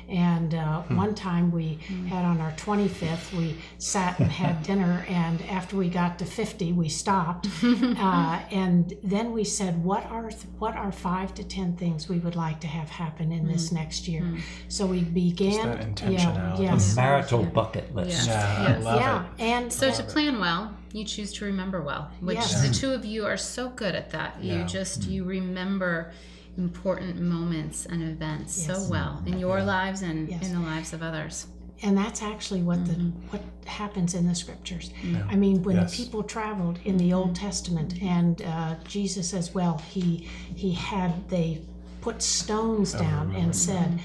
And 0.08 0.54
uh, 0.54 0.82
Hmm. 0.82 0.96
one 0.96 1.14
time 1.14 1.52
we 1.52 1.78
had 2.08 2.24
on 2.24 2.40
our 2.40 2.50
25th, 2.52 3.32
we 3.36 3.56
sat 3.78 4.18
and 4.18 4.30
had 4.30 4.62
dinner, 4.70 5.04
and 5.08 5.40
after 5.48 5.76
we 5.76 5.88
got 5.88 6.18
to 6.18 6.24
50, 6.24 6.72
we 6.72 6.88
stopped. 6.88 7.48
uh, 7.62 8.40
and 8.50 8.92
then 9.04 9.32
we 9.32 9.44
said, 9.44 9.82
what 9.84 10.04
are, 10.06 10.30
what 10.58 10.74
are 10.76 10.90
five 10.90 11.32
to 11.34 11.44
10 11.44 11.76
things 11.76 12.08
we 12.08 12.18
would 12.18 12.34
like 12.36 12.60
to 12.60 12.66
have 12.66 12.88
happen 12.90 13.30
in 13.30 13.46
this 13.46 13.70
next 13.72 14.08
year? 14.08 14.24
So 14.68 14.84
we 14.86 15.02
began. 15.04 15.66
that 15.78 15.94
intentionality. 15.94 16.58
Yeah, 16.60 16.72
yes. 16.72 16.96
marital 16.96 17.44
bucket 17.44 17.94
list. 17.94 18.26
Yeah, 18.26 18.62
Yes. 18.62 18.80
I 18.80 18.90
love 18.90 19.00
yeah, 19.00 19.24
it. 19.38 19.40
and 19.40 19.72
So 19.72 19.90
to 19.92 20.02
plan 20.02 20.38
well, 20.40 20.74
you 20.92 21.04
choose 21.04 21.32
to 21.34 21.44
remember 21.44 21.80
well, 21.82 22.10
which 22.20 22.36
Yes. 22.36 22.66
the 22.66 22.74
two 22.74 22.92
of 22.92 23.04
you 23.04 23.24
are 23.26 23.36
so 23.36 23.68
good 23.70 23.94
at 23.94 24.10
that. 24.10 24.42
You 24.42 24.54
Yeah. 24.54 24.66
just 24.66 25.00
mm-hmm. 25.02 25.12
you 25.12 25.24
remember 25.24 26.12
important 26.58 27.20
moments 27.20 27.86
and 27.86 28.02
events 28.02 28.58
Yes. 28.58 28.66
so 28.66 28.90
well 28.90 29.22
in 29.24 29.38
your 29.38 29.62
lives 29.62 30.02
and 30.02 30.28
Yes. 30.28 30.46
in 30.46 30.52
the 30.54 30.60
lives 30.60 30.92
of 30.92 31.02
others. 31.02 31.46
and 31.82 31.96
that's 31.96 32.22
actually 32.22 32.60
what 32.60 32.84
the 32.84 32.92
mm-hmm. 32.92 33.28
what 33.30 33.40
happens 33.64 34.12
in 34.14 34.26
the 34.28 34.34
scriptures 34.34 34.90
i 35.30 35.34
mean 35.34 35.62
when 35.62 35.76
Yes. 35.76 35.96
the 35.96 36.04
people 36.04 36.22
traveled 36.22 36.78
in 36.84 36.98
the 36.98 37.10
old 37.14 37.32
mm-hmm. 37.32 37.46
testament 37.46 37.94
and 38.02 38.42
uh, 38.42 38.74
jesus 38.86 39.32
as 39.32 39.54
well 39.54 39.78
he 39.94 40.28
he 40.54 40.72
had 40.74 41.10
they 41.30 41.62
put 42.02 42.20
stones 42.20 42.92
down 42.92 43.34
and 43.34 43.56
said 43.56 43.98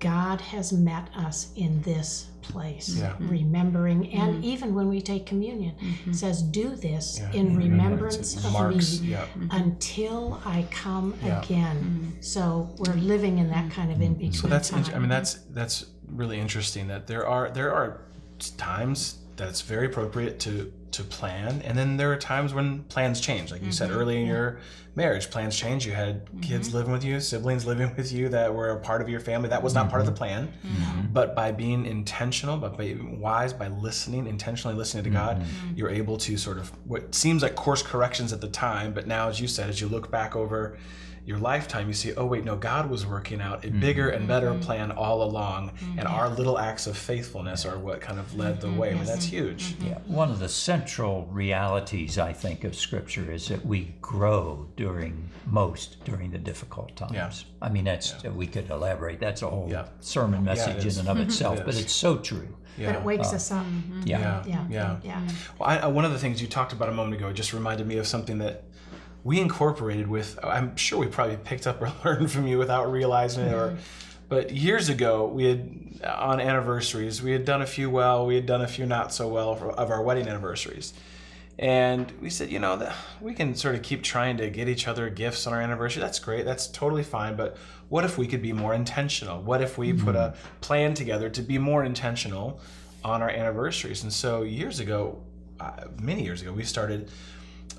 god 0.00 0.40
has 0.40 0.72
met 0.72 1.06
us 1.14 1.52
in 1.54 1.82
this 1.82 2.28
place 2.48 2.88
Yeah. 2.88 3.10
Mm-hmm. 3.10 3.28
remembering 3.38 4.00
and 4.12 4.30
mm-hmm. 4.36 4.52
even 4.52 4.68
when 4.74 4.88
we 4.88 5.00
take 5.00 5.22
communion 5.26 5.74
mm-hmm. 5.76 6.12
says 6.12 6.42
do 6.42 6.66
this 6.88 7.04
Yeah, 7.20 7.32
in 7.40 7.56
remembrance 7.56 8.36
of 8.44 8.52
marks. 8.52 9.00
me 9.00 9.08
Yeah. 9.08 9.26
until 9.50 10.40
i 10.44 10.58
come 10.70 11.14
Yeah. 11.22 11.42
again 11.42 11.76
so 12.20 12.42
we're 12.78 12.94
living 13.14 13.38
in 13.38 13.48
that 13.50 13.70
kind 13.70 13.90
of 13.92 14.00
in 14.00 14.14
between 14.14 14.32
So 14.32 14.48
that's 14.48 14.70
time. 14.70 14.80
int- 14.80 14.94
I 14.94 14.98
mean 14.98 15.08
that's 15.16 15.34
that's 15.58 15.76
really 16.20 16.38
interesting 16.40 16.88
that 16.88 17.06
there 17.06 17.24
are 17.26 17.50
there 17.50 17.72
are 17.74 17.88
times 18.56 19.18
that 19.36 19.48
it's 19.48 19.60
very 19.74 19.86
appropriate 19.86 20.38
to 20.40 20.72
to 20.92 21.04
plan. 21.04 21.62
And 21.62 21.76
then 21.76 21.96
there 21.96 22.12
are 22.12 22.16
times 22.16 22.54
when 22.54 22.84
plans 22.84 23.20
change. 23.20 23.50
Like 23.50 23.62
you 23.62 23.72
said 23.72 23.90
mm-hmm. 23.90 23.98
early 23.98 24.20
in 24.20 24.26
your 24.26 24.58
marriage 24.94 25.30
plans 25.30 25.56
change. 25.56 25.86
You 25.86 25.92
had 25.92 26.26
mm-hmm. 26.26 26.40
kids 26.40 26.74
living 26.74 26.92
with 26.92 27.04
you 27.04 27.20
siblings 27.20 27.64
living 27.66 27.94
with 27.96 28.12
you 28.12 28.28
that 28.30 28.52
were 28.52 28.70
a 28.70 28.80
part 28.80 29.00
of 29.00 29.08
your 29.08 29.20
family. 29.20 29.48
That 29.48 29.62
was 29.62 29.74
not 29.74 29.90
part 29.90 30.00
of 30.00 30.06
the 30.06 30.12
mm-hmm. 30.12 30.18
plan. 30.18 31.10
But 31.12 31.34
by 31.36 31.52
being 31.52 31.86
intentional 31.86 32.56
but 32.56 32.76
by 32.76 32.84
being 32.84 33.20
wise 33.20 33.52
by 33.52 33.68
listening 33.68 34.26
intentionally 34.26 34.76
listening 34.76 35.04
to 35.04 35.10
god 35.10 35.44
you're 35.74 35.90
able 35.90 36.16
to 36.18 36.36
sort 36.36 36.58
of 36.58 36.70
what 36.86 37.14
seems 37.14 37.42
like 37.42 37.54
course 37.54 37.82
corrections 37.82 38.32
at 38.32 38.40
the 38.40 38.48
time. 38.48 38.92
But 38.92 39.06
now 39.06 39.28
as 39.28 39.40
you 39.40 39.48
said 39.48 39.68
as 39.68 39.80
you 39.80 39.88
look 39.88 40.10
back 40.10 40.34
over 40.34 40.76
your 41.28 41.36
lifetime, 41.36 41.86
you 41.88 41.92
see, 41.92 42.14
oh, 42.14 42.24
wait, 42.24 42.42
no, 42.42 42.56
God 42.56 42.88
was 42.88 43.04
working 43.04 43.42
out 43.42 43.62
a 43.62 43.70
bigger 43.70 44.08
and 44.08 44.20
mm-hmm. 44.20 44.28
better 44.28 44.48
mm-hmm. 44.48 44.60
plan 44.60 44.90
all 44.90 45.22
along. 45.22 45.72
And 45.78 45.98
mm-hmm. 45.98 46.06
our 46.06 46.30
little 46.30 46.58
acts 46.58 46.86
of 46.86 46.96
faithfulness 46.96 47.66
are 47.66 47.76
what 47.76 48.00
kind 48.00 48.18
of 48.18 48.34
led 48.34 48.62
the 48.62 48.72
way. 48.72 48.92
I 48.92 48.94
mean, 48.94 49.04
that's 49.04 49.26
huge. 49.26 49.76
Yeah, 49.84 49.98
one 50.06 50.30
of 50.30 50.38
the 50.38 50.48
central 50.48 51.26
realities 51.26 52.16
I 52.16 52.32
think 52.32 52.64
of 52.64 52.74
Scripture 52.74 53.30
is 53.30 53.46
that 53.48 53.64
we 53.66 53.94
grow 54.00 54.66
during 54.76 55.28
most 55.44 56.02
during 56.06 56.30
the 56.30 56.38
difficult 56.38 56.96
times. 56.96 57.12
Yeah. 57.12 57.30
I 57.60 57.68
mean, 57.68 57.84
that's 57.84 58.22
we 58.24 58.46
could 58.46 58.70
elaborate. 58.70 59.20
That's 59.20 59.42
a 59.42 59.50
whole 59.50 59.68
Yeah. 59.70 59.88
sermon 60.00 60.44
message 60.44 60.86
is. 60.86 60.96
in 60.96 61.06
and 61.06 61.18
of 61.18 61.28
itself, 61.28 61.60
but 61.62 61.76
it's 61.76 61.92
so 61.92 62.16
true. 62.16 62.56
Yeah. 62.78 62.86
but 62.86 62.92
Yeah. 62.92 63.00
it 63.00 63.04
wakes 63.04 63.32
uh, 63.32 63.36
us 63.36 63.50
up 63.50 63.66
Yeah. 64.04 64.20
Yeah. 64.20 64.44
yeah 64.46 64.66
Yeah. 64.70 64.96
yeah 65.02 65.28
Well, 65.58 65.68
I, 65.68 65.78
I- 65.78 65.86
one 65.88 66.04
of 66.04 66.12
the 66.12 66.18
things 66.18 66.40
you 66.40 66.48
talked 66.48 66.72
about 66.72 66.88
a 66.88 66.92
moment 66.92 67.20
ago 67.20 67.32
just 67.32 67.52
reminded 67.52 67.86
me 67.86 67.98
of 67.98 68.06
something 68.06 68.38
that 68.38 68.64
we 69.28 69.40
incorporated 69.40 70.08
with. 70.08 70.38
I'm 70.42 70.74
sure 70.76 70.98
we 70.98 71.06
probably 71.06 71.36
picked 71.36 71.66
up 71.66 71.82
or 71.82 71.92
learned 72.04 72.32
from 72.32 72.46
you 72.46 72.56
without 72.56 72.90
realizing 72.90 73.44
it. 73.44 73.52
Or, 73.52 73.76
but 74.30 74.54
years 74.54 74.88
ago, 74.88 75.26
we 75.26 75.44
had 75.44 76.00
on 76.02 76.40
anniversaries, 76.40 77.22
we 77.22 77.32
had 77.32 77.44
done 77.44 77.60
a 77.60 77.66
few 77.66 77.90
well, 77.90 78.24
we 78.24 78.36
had 78.36 78.46
done 78.46 78.62
a 78.62 78.66
few 78.66 78.86
not 78.86 79.12
so 79.12 79.28
well 79.28 79.54
for, 79.54 79.70
of 79.72 79.90
our 79.90 80.00
wedding 80.02 80.26
anniversaries. 80.26 80.94
And 81.58 82.10
we 82.22 82.30
said, 82.30 82.50
you 82.50 82.58
know, 82.58 82.78
that 82.78 82.96
we 83.20 83.34
can 83.34 83.54
sort 83.54 83.74
of 83.74 83.82
keep 83.82 84.02
trying 84.02 84.38
to 84.38 84.48
get 84.48 84.66
each 84.66 84.88
other 84.88 85.10
gifts 85.10 85.46
on 85.46 85.52
our 85.52 85.60
anniversary. 85.60 86.00
That's 86.00 86.20
great. 86.20 86.46
That's 86.46 86.66
totally 86.66 87.02
fine. 87.02 87.36
But 87.36 87.58
what 87.90 88.06
if 88.06 88.16
we 88.16 88.26
could 88.26 88.40
be 88.40 88.54
more 88.54 88.72
intentional? 88.72 89.42
What 89.42 89.60
if 89.60 89.76
we 89.76 89.92
put 89.92 90.16
a 90.16 90.36
plan 90.62 90.94
together 90.94 91.28
to 91.28 91.42
be 91.42 91.58
more 91.58 91.84
intentional 91.84 92.60
on 93.04 93.20
our 93.20 93.28
anniversaries? 93.28 94.04
And 94.04 94.12
so 94.12 94.40
years 94.40 94.80
ago, 94.80 95.22
uh, 95.60 95.88
many 96.00 96.22
years 96.22 96.40
ago, 96.40 96.50
we 96.52 96.64
started 96.64 97.10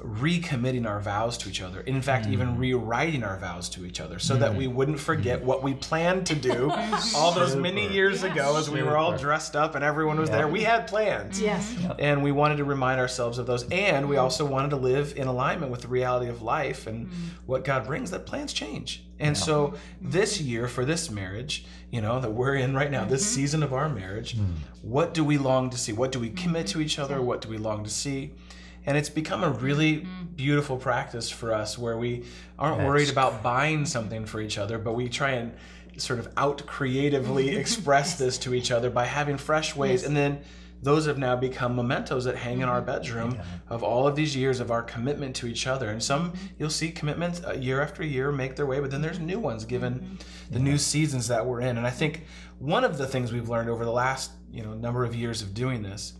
recommitting 0.01 0.88
our 0.88 1.00
vows 1.00 1.38
to 1.38 1.50
each 1.50 1.62
other. 1.62 1.82
In 1.82 2.01
fact, 2.01 2.27
even 2.27 2.50
mm. 2.50 2.60
rewriting 2.60 3.24
our 3.24 3.38
vows 3.38 3.68
to 3.70 3.86
each 3.86 4.00
other 4.00 4.18
so 4.18 4.36
that 4.38 4.56
we 4.56 4.65
mm. 4.65 4.74
wouldn't 4.74 5.00
forget 5.00 5.44
what 5.44 5.62
we 5.62 5.74
planned 5.74 6.25
to 6.27 6.36
do 6.36 6.72
all 7.15 7.34
those 7.34 7.56
many 7.56 7.88
years 7.91 8.24
ago 8.24 8.56
as 8.58 8.70
we 8.70 8.82
were 8.82 8.96
all 8.96 9.18
dressed 9.18 9.56
up 9.56 9.75
and 9.75 9.84
everyone 9.84 10.20
was 10.20 10.29
there. 10.29 10.48
We 10.48 10.63
had 10.63 10.88
plans. 10.88 11.41
yes 11.41 11.75
And 12.00 12.24
we 12.24 12.32
wanted 12.32 12.58
to 12.58 12.63
remind 12.63 13.00
ourselves 13.00 13.38
of 13.38 13.46
those. 13.46 13.68
And 13.70 14.08
we 14.08 14.18
also 14.18 14.46
wanted 14.46 14.70
to 14.70 14.77
live 14.77 15.13
in 15.18 15.27
alignment 15.27 15.72
with 15.72 15.82
the 15.82 15.89
reality 15.89 16.29
of 16.29 16.41
life 16.41 16.88
and 16.88 17.08
mm. 17.08 17.13
what 17.46 17.65
God 17.65 17.86
brings, 17.86 18.12
that 18.12 18.25
plans 18.25 18.53
change. 18.53 19.03
And 19.20 19.38
so 19.38 19.74
this 20.01 20.39
year 20.39 20.68
for 20.68 20.86
this 20.86 21.10
marriage, 21.10 21.65
you 21.91 22.01
know, 22.01 22.22
that 22.22 22.32
we're 22.32 22.56
in 22.56 22.74
right 22.74 22.89
now, 22.89 23.03
this 23.03 23.24
mm-hmm. 23.24 23.36
season 23.36 23.63
of 23.63 23.74
our 23.74 23.89
marriage, 23.89 24.38
what 24.82 25.13
do 25.13 25.24
we 25.25 25.38
long 25.38 25.70
to 25.72 25.77
see? 25.77 25.91
What 25.91 26.13
do 26.13 26.20
we 26.20 26.29
commit 26.29 26.68
to 26.68 26.79
each 26.79 27.00
other? 27.00 27.22
What 27.22 27.41
do 27.41 27.50
we 27.50 27.58
long 27.58 27.84
to 27.84 27.89
see? 27.89 28.32
And 28.86 28.98
it's 28.98 29.10
become 29.10 29.44
a 29.44 29.50
really 29.50 30.08
beautiful 30.36 30.78
practice 30.78 31.30
for 31.30 31.54
us 31.54 31.78
where 31.78 31.98
we 31.98 32.26
aren't 32.58 32.86
worried 32.86 33.10
about 33.10 33.44
buying 33.44 33.86
something 33.86 34.26
for 34.26 34.42
each 34.42 34.58
other, 34.58 34.78
but 34.78 34.94
we 34.94 35.10
try 35.10 35.32
and 35.32 35.54
sort 35.98 36.20
of 36.20 36.32
out 36.38 36.66
creatively 36.66 37.50
express 37.58 38.18
this 38.18 38.38
to 38.40 38.54
each 38.54 38.72
other 38.72 38.90
by 38.90 39.06
having 39.06 39.38
fresh 39.38 39.76
ways. 39.76 40.04
And 40.04 40.16
then 40.16 40.42
those 40.82 41.08
have 41.08 41.18
now 41.18 41.36
become 41.36 41.76
mementos 41.76 42.24
that 42.24 42.38
hang 42.38 42.62
in 42.62 42.70
our 42.70 42.82
bedroom 42.82 43.38
of 43.68 43.84
all 43.84 44.08
of 44.08 44.16
these 44.16 44.36
years 44.36 44.62
of 44.62 44.72
our 44.72 44.82
commitment 44.82 45.36
to 45.36 45.48
each 45.48 45.68
other. 45.68 45.90
And 45.90 46.02
some 46.02 46.34
you'll 46.58 46.70
see 46.70 46.90
commitments 46.92 47.44
uh, 47.44 47.54
year 47.54 47.82
after 47.82 48.04
year 48.04 48.32
make 48.32 48.56
their 48.56 48.66
way, 48.66 48.80
but 48.80 48.90
then 48.90 49.02
there's 49.02 49.20
new 49.20 49.40
ones 49.40 49.66
given 49.66 50.18
the 50.50 50.60
new 50.60 50.78
seasons 50.78 51.28
that 51.28 51.46
we're 51.46 51.62
in. 51.62 51.78
And 51.78 51.86
I 51.86 51.90
think 51.90 52.24
one 52.60 52.86
of 52.86 52.98
the 52.98 53.08
things 53.08 53.34
we've 53.34 53.50
learned 53.50 53.70
over 53.70 53.84
the 53.84 53.92
last 53.92 54.32
you 54.52 54.64
know 54.64 54.74
number 54.74 55.04
of 55.04 55.14
years 55.14 55.42
of 55.42 55.54
doing 55.54 55.84
this 55.84 56.14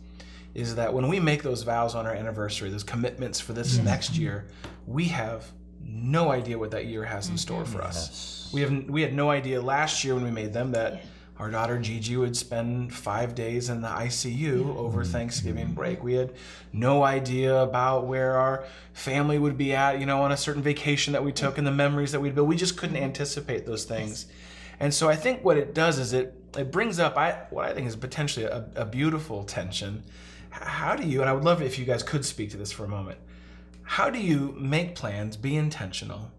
is 0.54 0.74
that 0.74 0.92
when 0.92 1.08
we 1.08 1.20
make 1.20 1.42
those 1.42 1.62
vows 1.62 1.94
on 1.94 2.06
our 2.06 2.14
anniversary, 2.14 2.70
those 2.70 2.84
commitments 2.84 3.40
for 3.40 3.52
this 3.52 3.78
mm. 3.78 3.84
next 3.84 4.16
year, 4.16 4.46
we 4.86 5.04
have 5.04 5.50
no 5.82 6.30
idea 6.30 6.58
what 6.58 6.70
that 6.72 6.86
year 6.86 7.04
has 7.04 7.26
in 7.26 7.34
mm-hmm. 7.34 7.38
store 7.38 7.64
for 7.64 7.82
us. 7.82 8.50
We 8.52 8.60
have 8.62 8.88
we 8.88 9.02
had 9.02 9.14
no 9.14 9.30
idea 9.30 9.60
last 9.60 10.04
year 10.04 10.14
when 10.14 10.24
we 10.24 10.30
made 10.30 10.52
them 10.52 10.72
that 10.72 11.02
our 11.38 11.50
daughter 11.50 11.78
Gigi 11.78 12.18
would 12.18 12.36
spend 12.36 12.92
five 12.92 13.34
days 13.34 13.70
in 13.70 13.80
the 13.80 13.88
ICU 13.88 14.76
over 14.76 15.02
mm-hmm. 15.02 15.10
Thanksgiving 15.10 15.72
break. 15.72 16.02
We 16.02 16.12
had 16.12 16.34
no 16.72 17.02
idea 17.02 17.62
about 17.62 18.06
where 18.06 18.36
our 18.36 18.64
family 18.92 19.38
would 19.38 19.56
be 19.56 19.72
at, 19.72 19.98
you 19.98 20.04
know, 20.04 20.22
on 20.22 20.32
a 20.32 20.36
certain 20.36 20.62
vacation 20.62 21.14
that 21.14 21.24
we 21.24 21.32
took 21.32 21.56
and 21.56 21.66
the 21.66 21.72
memories 21.72 22.12
that 22.12 22.20
we'd 22.20 22.34
build. 22.34 22.46
We 22.46 22.56
just 22.56 22.76
couldn't 22.76 22.98
anticipate 22.98 23.64
those 23.64 23.84
things. 23.84 24.26
And 24.80 24.92
so 24.92 25.08
I 25.08 25.16
think 25.16 25.42
what 25.42 25.56
it 25.56 25.74
does 25.74 25.98
is 25.98 26.12
it 26.12 26.34
it 26.58 26.70
brings 26.70 26.98
up 26.98 27.16
I 27.16 27.46
what 27.50 27.66
I 27.66 27.74
think 27.74 27.86
is 27.86 27.96
potentially 27.96 28.44
a, 28.44 28.66
a 28.76 28.84
beautiful 28.84 29.44
tension. 29.44 30.02
H- 30.52 30.60
How 30.62 30.96
do 30.96 31.06
you 31.06 31.20
and 31.20 31.30
I 31.30 31.32
would 31.32 31.44
love 31.44 31.62
if 31.62 31.78
you 31.78 31.84
guys 31.84 32.02
could 32.02 32.24
speak 32.24 32.50
to 32.50 32.56
this 32.56 32.72
for 32.72 32.84
a 32.84 32.88
moment. 32.88 33.18
How 33.82 34.08
do 34.08 34.20
you 34.20 34.54
make 34.56 34.94
plans, 34.94 35.36
be 35.36 35.56
intentional, 35.56 36.30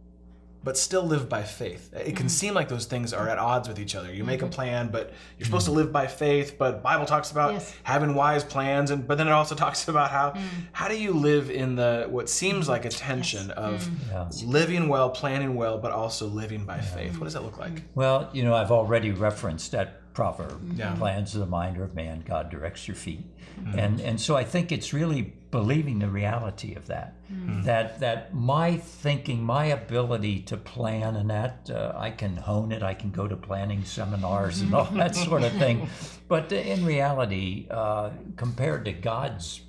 but 0.64 0.78
still 0.78 1.04
live 1.04 1.28
by 1.28 1.44
faith? 1.44 1.94
It 1.94 2.04
can 2.04 2.14
mm-hmm. 2.16 2.28
seem 2.28 2.54
like 2.54 2.70
those 2.70 2.86
things 2.86 3.12
are 3.12 3.28
at 3.28 3.38
odds 3.38 3.68
with 3.68 3.78
each 3.78 3.94
other. 3.94 4.14
You 4.14 4.24
make 4.24 4.42
a 4.42 4.46
mm-hmm. 4.46 4.54
plan, 4.54 4.88
but 4.90 5.08
you're 5.08 5.12
mm-hmm. 5.12 5.46
supposed 5.46 5.66
to 5.66 5.74
live 5.74 5.92
by 5.92 6.08
faith, 6.08 6.58
but 6.58 6.82
Bible 6.82 7.06
talks 7.06 7.30
about 7.32 7.54
Yes. 7.54 7.76
having 7.84 8.14
wise 8.16 8.46
plans 8.46 8.90
and 8.90 9.06
but 9.06 9.18
then 9.18 9.28
it 9.28 9.32
also 9.32 9.54
talks 9.66 9.86
about 9.90 10.12
how 10.12 10.32
mm. 10.32 10.42
how 10.72 10.88
do 10.88 10.98
you 10.98 11.12
live 11.12 11.52
in 11.52 11.76
the 11.76 12.08
what 12.10 12.30
seems 12.30 12.70
like 12.70 12.86
a 12.86 12.90
tension 12.90 13.48
mm. 13.50 13.52
of 13.52 13.90
Yeah. 14.10 14.30
living 14.46 14.88
well, 14.88 15.10
planning 15.10 15.56
well, 15.56 15.78
but 15.78 15.92
also 15.92 16.28
living 16.28 16.64
by 16.64 16.80
faith. 16.80 17.18
What 17.18 17.26
does 17.26 17.34
that 17.34 17.44
look 17.44 17.58
like? 17.58 17.84
Well, 17.96 18.30
you 18.32 18.44
know, 18.44 18.54
I've 18.54 18.72
already 18.72 19.12
referenced 19.12 19.74
that 19.74 20.01
proverb. 20.14 20.78
Yeah. 20.78 20.96
Plans 20.96 21.34
of 21.36 21.42
the 21.42 21.48
mind 21.48 21.78
are 21.78 21.84
of 21.84 21.96
man, 21.96 22.24
God 22.26 22.50
directs 22.50 22.88
your 22.88 22.96
feet. 22.96 23.26
And 23.76 24.02
and 24.02 24.20
so 24.20 24.36
I 24.36 24.44
think 24.44 24.72
it's 24.72 24.92
really 24.92 25.34
believing 25.52 26.00
the 26.00 26.08
reality 26.08 26.74
of 26.76 26.88
that. 26.88 27.16
That 27.64 28.00
that 28.00 28.34
my 28.34 28.78
thinking, 28.78 29.44
my 29.44 29.66
ability 29.66 30.42
to 30.44 30.58
plan 30.58 31.16
and 31.16 31.30
that 31.30 31.70
uh, 31.70 31.94
I 31.96 32.12
can 32.12 32.36
hone 32.36 32.72
it, 32.72 32.82
I 32.82 32.94
can 32.94 33.12
go 33.12 33.28
to 33.28 33.36
planning 33.36 33.84
seminars 33.86 34.62
and 34.62 34.74
all 34.74 34.86
that 34.86 35.16
sort 35.28 35.44
of 35.44 35.52
thing. 35.54 35.90
But 36.28 36.52
in 36.52 36.86
reality, 36.86 37.68
uh, 37.70 38.12
compared 38.36 38.86
to 38.86 38.94
God's 38.94 39.62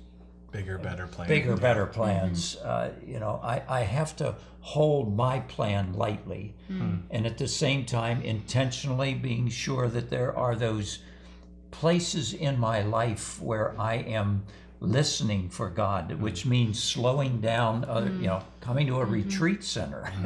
Bigger, 0.53 0.77
mm. 0.77 0.83
better 0.83 1.07
plan. 1.07 1.27
bigger, 1.27 1.57
better 1.57 1.85
mm-hmm. 1.85 1.93
plans. 1.93 2.55
Uh, 2.57 2.91
you 3.05 3.19
know, 3.19 3.41
I, 3.43 3.63
I 3.67 3.79
have 3.81 4.15
to 4.17 4.35
hold 4.61 5.13
my 5.13 5.39
plan 5.41 5.93
lightly, 5.93 6.55
hmm. 6.67 6.79
Hmm. 6.79 6.95
and 7.11 7.25
at 7.25 7.37
the 7.37 7.49
same 7.49 7.85
time, 7.85 8.21
intentionally 8.21 9.13
being 9.13 9.49
sure 9.49 9.89
that 9.89 10.09
there 10.09 10.33
are 10.37 10.55
those 10.55 10.99
places 11.71 12.33
in 12.33 12.57
my 12.57 12.81
life 12.81 13.41
where 13.41 13.77
I 13.77 13.95
am 13.95 14.45
listening 14.83 15.49
for 15.49 15.69
God, 15.69 16.09
mm-hmm. 16.09 16.21
which 16.21 16.45
means 16.45 16.81
slowing 16.83 17.39
down. 17.39 17.85
Uh, 17.85 18.01
mm-hmm. 18.01 18.21
You 18.21 18.27
know, 18.27 18.43
coming 18.59 18.85
to 18.87 18.99
a 18.99 19.03
mm-hmm. 19.03 19.13
retreat 19.13 19.63
center. 19.63 20.11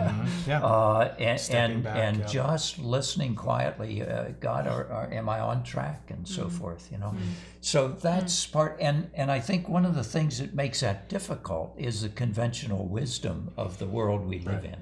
Yeah. 0.48 0.64
Uh, 0.64 1.14
and 1.20 1.40
Stepping 1.40 1.76
and, 1.76 1.84
back, 1.84 1.98
and 1.98 2.20
yeah. 2.20 2.26
just 2.26 2.80
listening 2.80 3.36
quietly, 3.36 4.02
uh, 4.02 4.30
God, 4.40 4.66
are, 4.66 4.88
are, 4.88 5.12
am 5.12 5.28
I 5.28 5.40
on 5.40 5.64
track, 5.64 6.10
and 6.10 6.26
so 6.28 6.48
forth. 6.48 6.90
You 6.92 6.98
know, 7.00 7.14
so 7.60 7.90
that's 7.90 8.46
part. 8.46 8.78
And 8.80 9.10
and 9.14 9.30
I 9.30 9.40
think 9.40 9.68
one 9.68 9.86
of 9.86 9.94
the 9.94 10.04
things 10.04 10.40
that 10.40 10.54
makes 10.54 10.80
that 10.80 11.10
difficult 11.10 11.76
is 11.78 12.02
the 12.02 12.10
conventional 12.10 12.88
wisdom 12.88 13.52
of 13.58 13.78
the 13.78 13.88
world 13.88 14.26
we 14.26 14.40
live 14.40 14.64
in, 14.64 14.78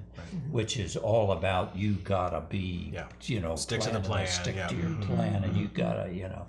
which 0.52 0.78
is 0.78 0.96
all 0.98 1.32
about 1.32 1.76
you 1.76 1.94
gotta 2.04 2.42
be, 2.50 2.92
Yeah. 2.94 3.06
you 3.24 3.40
know, 3.40 3.56
Stick 3.56 3.82
to 3.82 3.92
the 3.92 4.00
plan, 4.00 4.28
stick 4.28 4.56
yeah. 4.56 4.68
to 4.68 4.76
your 4.76 4.90
Mhm. 4.90 5.02
plan, 5.04 5.44
and 5.44 5.56
you 5.58 5.68
mm-hmm. 5.68 5.76
gotta, 5.76 6.12
you 6.14 6.28
know, 6.30 6.46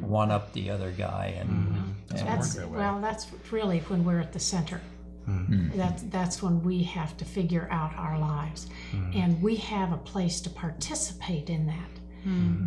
one 0.00 0.30
up 0.30 0.52
the 0.52 0.70
other 0.70 0.90
guy, 0.92 1.34
and, 1.38 1.50
mm-hmm. 1.50 2.16
and 2.16 2.28
That's 2.28 2.54
that 2.54 2.68
way. 2.70 2.78
well. 2.78 3.00
That's 3.00 3.26
really 3.50 3.80
when 3.80 4.04
we're 4.04 4.20
at 4.20 4.32
the 4.32 4.40
center. 4.40 4.80
Mm-hmm. 5.28 5.78
That's 5.78 6.02
that's 6.04 6.42
when 6.42 6.62
we 6.64 6.82
have 6.82 7.16
to 7.18 7.24
figure 7.24 7.68
out 7.70 7.94
our 7.96 8.18
lives, 8.18 8.68
and 9.14 9.40
we 9.40 9.54
have 9.56 9.92
a 9.92 9.96
place 9.98 10.40
to 10.42 10.50
participate 10.50 11.48
in 11.48 11.66
that. 11.66 11.90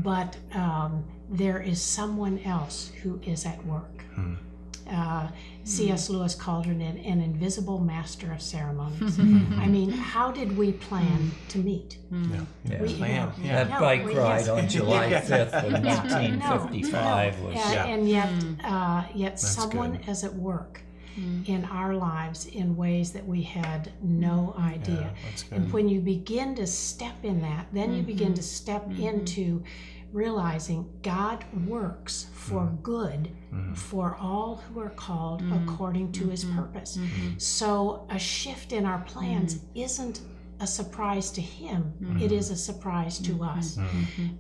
But 0.04 0.38
um, 0.54 1.06
there 1.30 1.62
is 1.62 1.82
someone 1.82 2.40
else 2.40 2.92
who 3.02 3.20
is 3.26 3.46
at 3.46 3.66
work. 3.66 4.04
Uh, 4.90 5.28
C.S. 5.64 6.08
Mm. 6.08 6.12
Lewis 6.12 6.36
called 6.36 6.68
it 6.68 6.72
an, 6.72 6.82
an 6.82 7.22
invisible 7.22 7.80
master 7.80 8.32
of 8.32 8.42
ceremonies. 8.42 9.18
Mm-hmm. 9.26 9.60
I 9.60 9.68
mean, 9.68 9.90
how 9.90 10.32
did 10.32 10.56
we 10.56 10.74
plan 10.74 11.32
mm. 11.32 11.48
to 11.50 11.58
meet? 11.58 11.98
Mm. 12.12 12.46
yeah. 12.66 12.82
We, 12.82 12.94
Plan, 12.94 13.26
know, 13.28 13.34
yeah. 13.42 13.64
That 13.64 13.70
no, 13.72 13.80
bike 13.80 14.06
we- 14.06 14.14
ride 14.14 14.46
yes. 14.46 14.50
on 14.50 14.68
July 14.78 15.10
5th 15.10 15.54
of 15.54 15.72
Yeah. 15.72 15.96
1955 15.96 17.42
was. 17.42 17.56
Yeah, 17.56 17.72
Yeah. 17.74 17.86
and 17.86 18.10
yet, 18.10 18.30
uh, 18.64 19.04
yet 19.16 19.40
someone 19.40 19.98
good. 19.98 20.10
is 20.10 20.24
at 20.24 20.34
work 20.34 20.82
in 21.46 21.66
our 21.72 21.96
lives 21.96 22.46
in 22.48 22.76
ways 22.76 23.12
that 23.14 23.26
we 23.26 23.42
had 23.42 23.92
no 24.02 24.54
idea. 24.60 25.14
that's 25.24 25.44
good. 25.44 25.60
and 25.60 25.74
when 25.74 25.88
you 25.88 26.02
begin 26.02 26.56
to 26.56 26.68
step 26.68 27.16
in 27.24 27.42
that, 27.42 27.68
then 27.72 27.94
you 27.94 28.04
begin 28.04 28.34
to 28.34 28.44
step 28.44 28.86
mm-hmm. 28.86 29.02
into 29.02 29.64
realizing 30.16 30.90
God 31.02 31.44
works 31.68 32.28
for 32.34 32.66
good 32.82 33.30
for 33.76 34.18
all 34.20 34.56
who 34.56 34.80
are 34.80 34.90
called 34.90 35.44
according 35.52 36.12
to 36.14 36.30
his 36.30 36.46
purpose. 36.46 36.98
So 37.38 38.08
a 38.10 38.18
shift 38.18 38.72
in 38.72 38.86
our 38.86 39.00
plans 39.00 39.60
isn't 39.76 40.22
a 40.62 40.68
surprise 40.68 41.32
to 41.32 41.42
him, 41.42 41.94
it 42.22 42.32
is 42.32 42.50
a 42.50 42.56
surprise 42.56 43.20
to 43.20 43.44
us. 43.44 43.78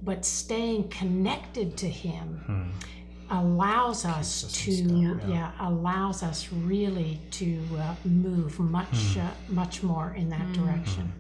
But 0.03 0.23
staying 0.23 0.87
connected 0.89 1.75
to 1.77 1.89
him 1.89 2.71
allows 3.31 4.05
us 4.05 4.29
to 4.63 4.71
yeah. 5.27 5.51
allows 5.59 6.21
us 6.21 6.47
really 6.53 7.19
to 7.31 7.59
uh, 7.79 7.95
move 8.05 8.59
much 8.59 9.17
uh, 9.17 9.29
much 9.49 9.81
more 9.83 10.13
in 10.15 10.29
that 10.29 10.53
direction. 10.53 11.11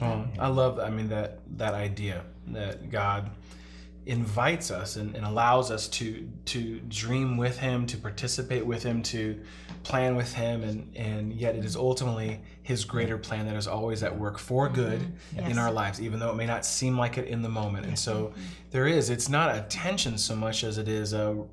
Well, 0.00 0.28
I 0.40 0.48
love, 0.48 0.78
I 0.78 0.90
mean, 0.90 1.08
that 1.08 1.40
that 1.58 1.74
idea 1.74 2.24
that 2.48 2.90
God 2.90 3.30
invites 4.06 4.70
us 4.70 4.96
and, 4.96 5.14
and 5.14 5.24
allows 5.26 5.70
us 5.70 5.86
to 5.88 6.28
to 6.46 6.80
dream 6.88 7.36
with 7.36 7.58
Him, 7.58 7.86
to 7.86 7.98
participate 7.98 8.64
with 8.64 8.82
Him, 8.82 9.02
to 9.04 9.40
plan 9.82 10.16
with 10.16 10.32
Him, 10.32 10.62
and 10.62 10.96
and 10.96 11.32
yet 11.32 11.54
it 11.54 11.64
is 11.64 11.76
ultimately 11.76 12.40
His 12.62 12.84
greater 12.84 13.18
plan 13.18 13.46
that 13.46 13.56
is 13.56 13.66
always 13.66 14.02
at 14.02 14.18
work 14.18 14.38
for 14.38 14.66
mm-hmm. 14.66 14.74
good 14.74 15.02
in 15.36 15.48
Yes. 15.48 15.58
our 15.58 15.70
lives, 15.70 16.00
even 16.00 16.18
though 16.18 16.30
it 16.30 16.36
may 16.36 16.46
not 16.46 16.64
seem 16.64 16.98
like 16.98 17.18
it 17.18 17.28
in 17.28 17.42
the 17.42 17.48
moment. 17.48 17.86
And 17.86 17.98
so 17.98 18.32
there 18.70 18.86
is. 18.86 19.10
It's 19.10 19.28
not 19.28 19.54
a 19.54 19.62
tension 19.68 20.16
so 20.16 20.34
much 20.34 20.64
as 20.64 20.78
it 20.78 20.88
is 20.88 21.12
a 21.12 21.44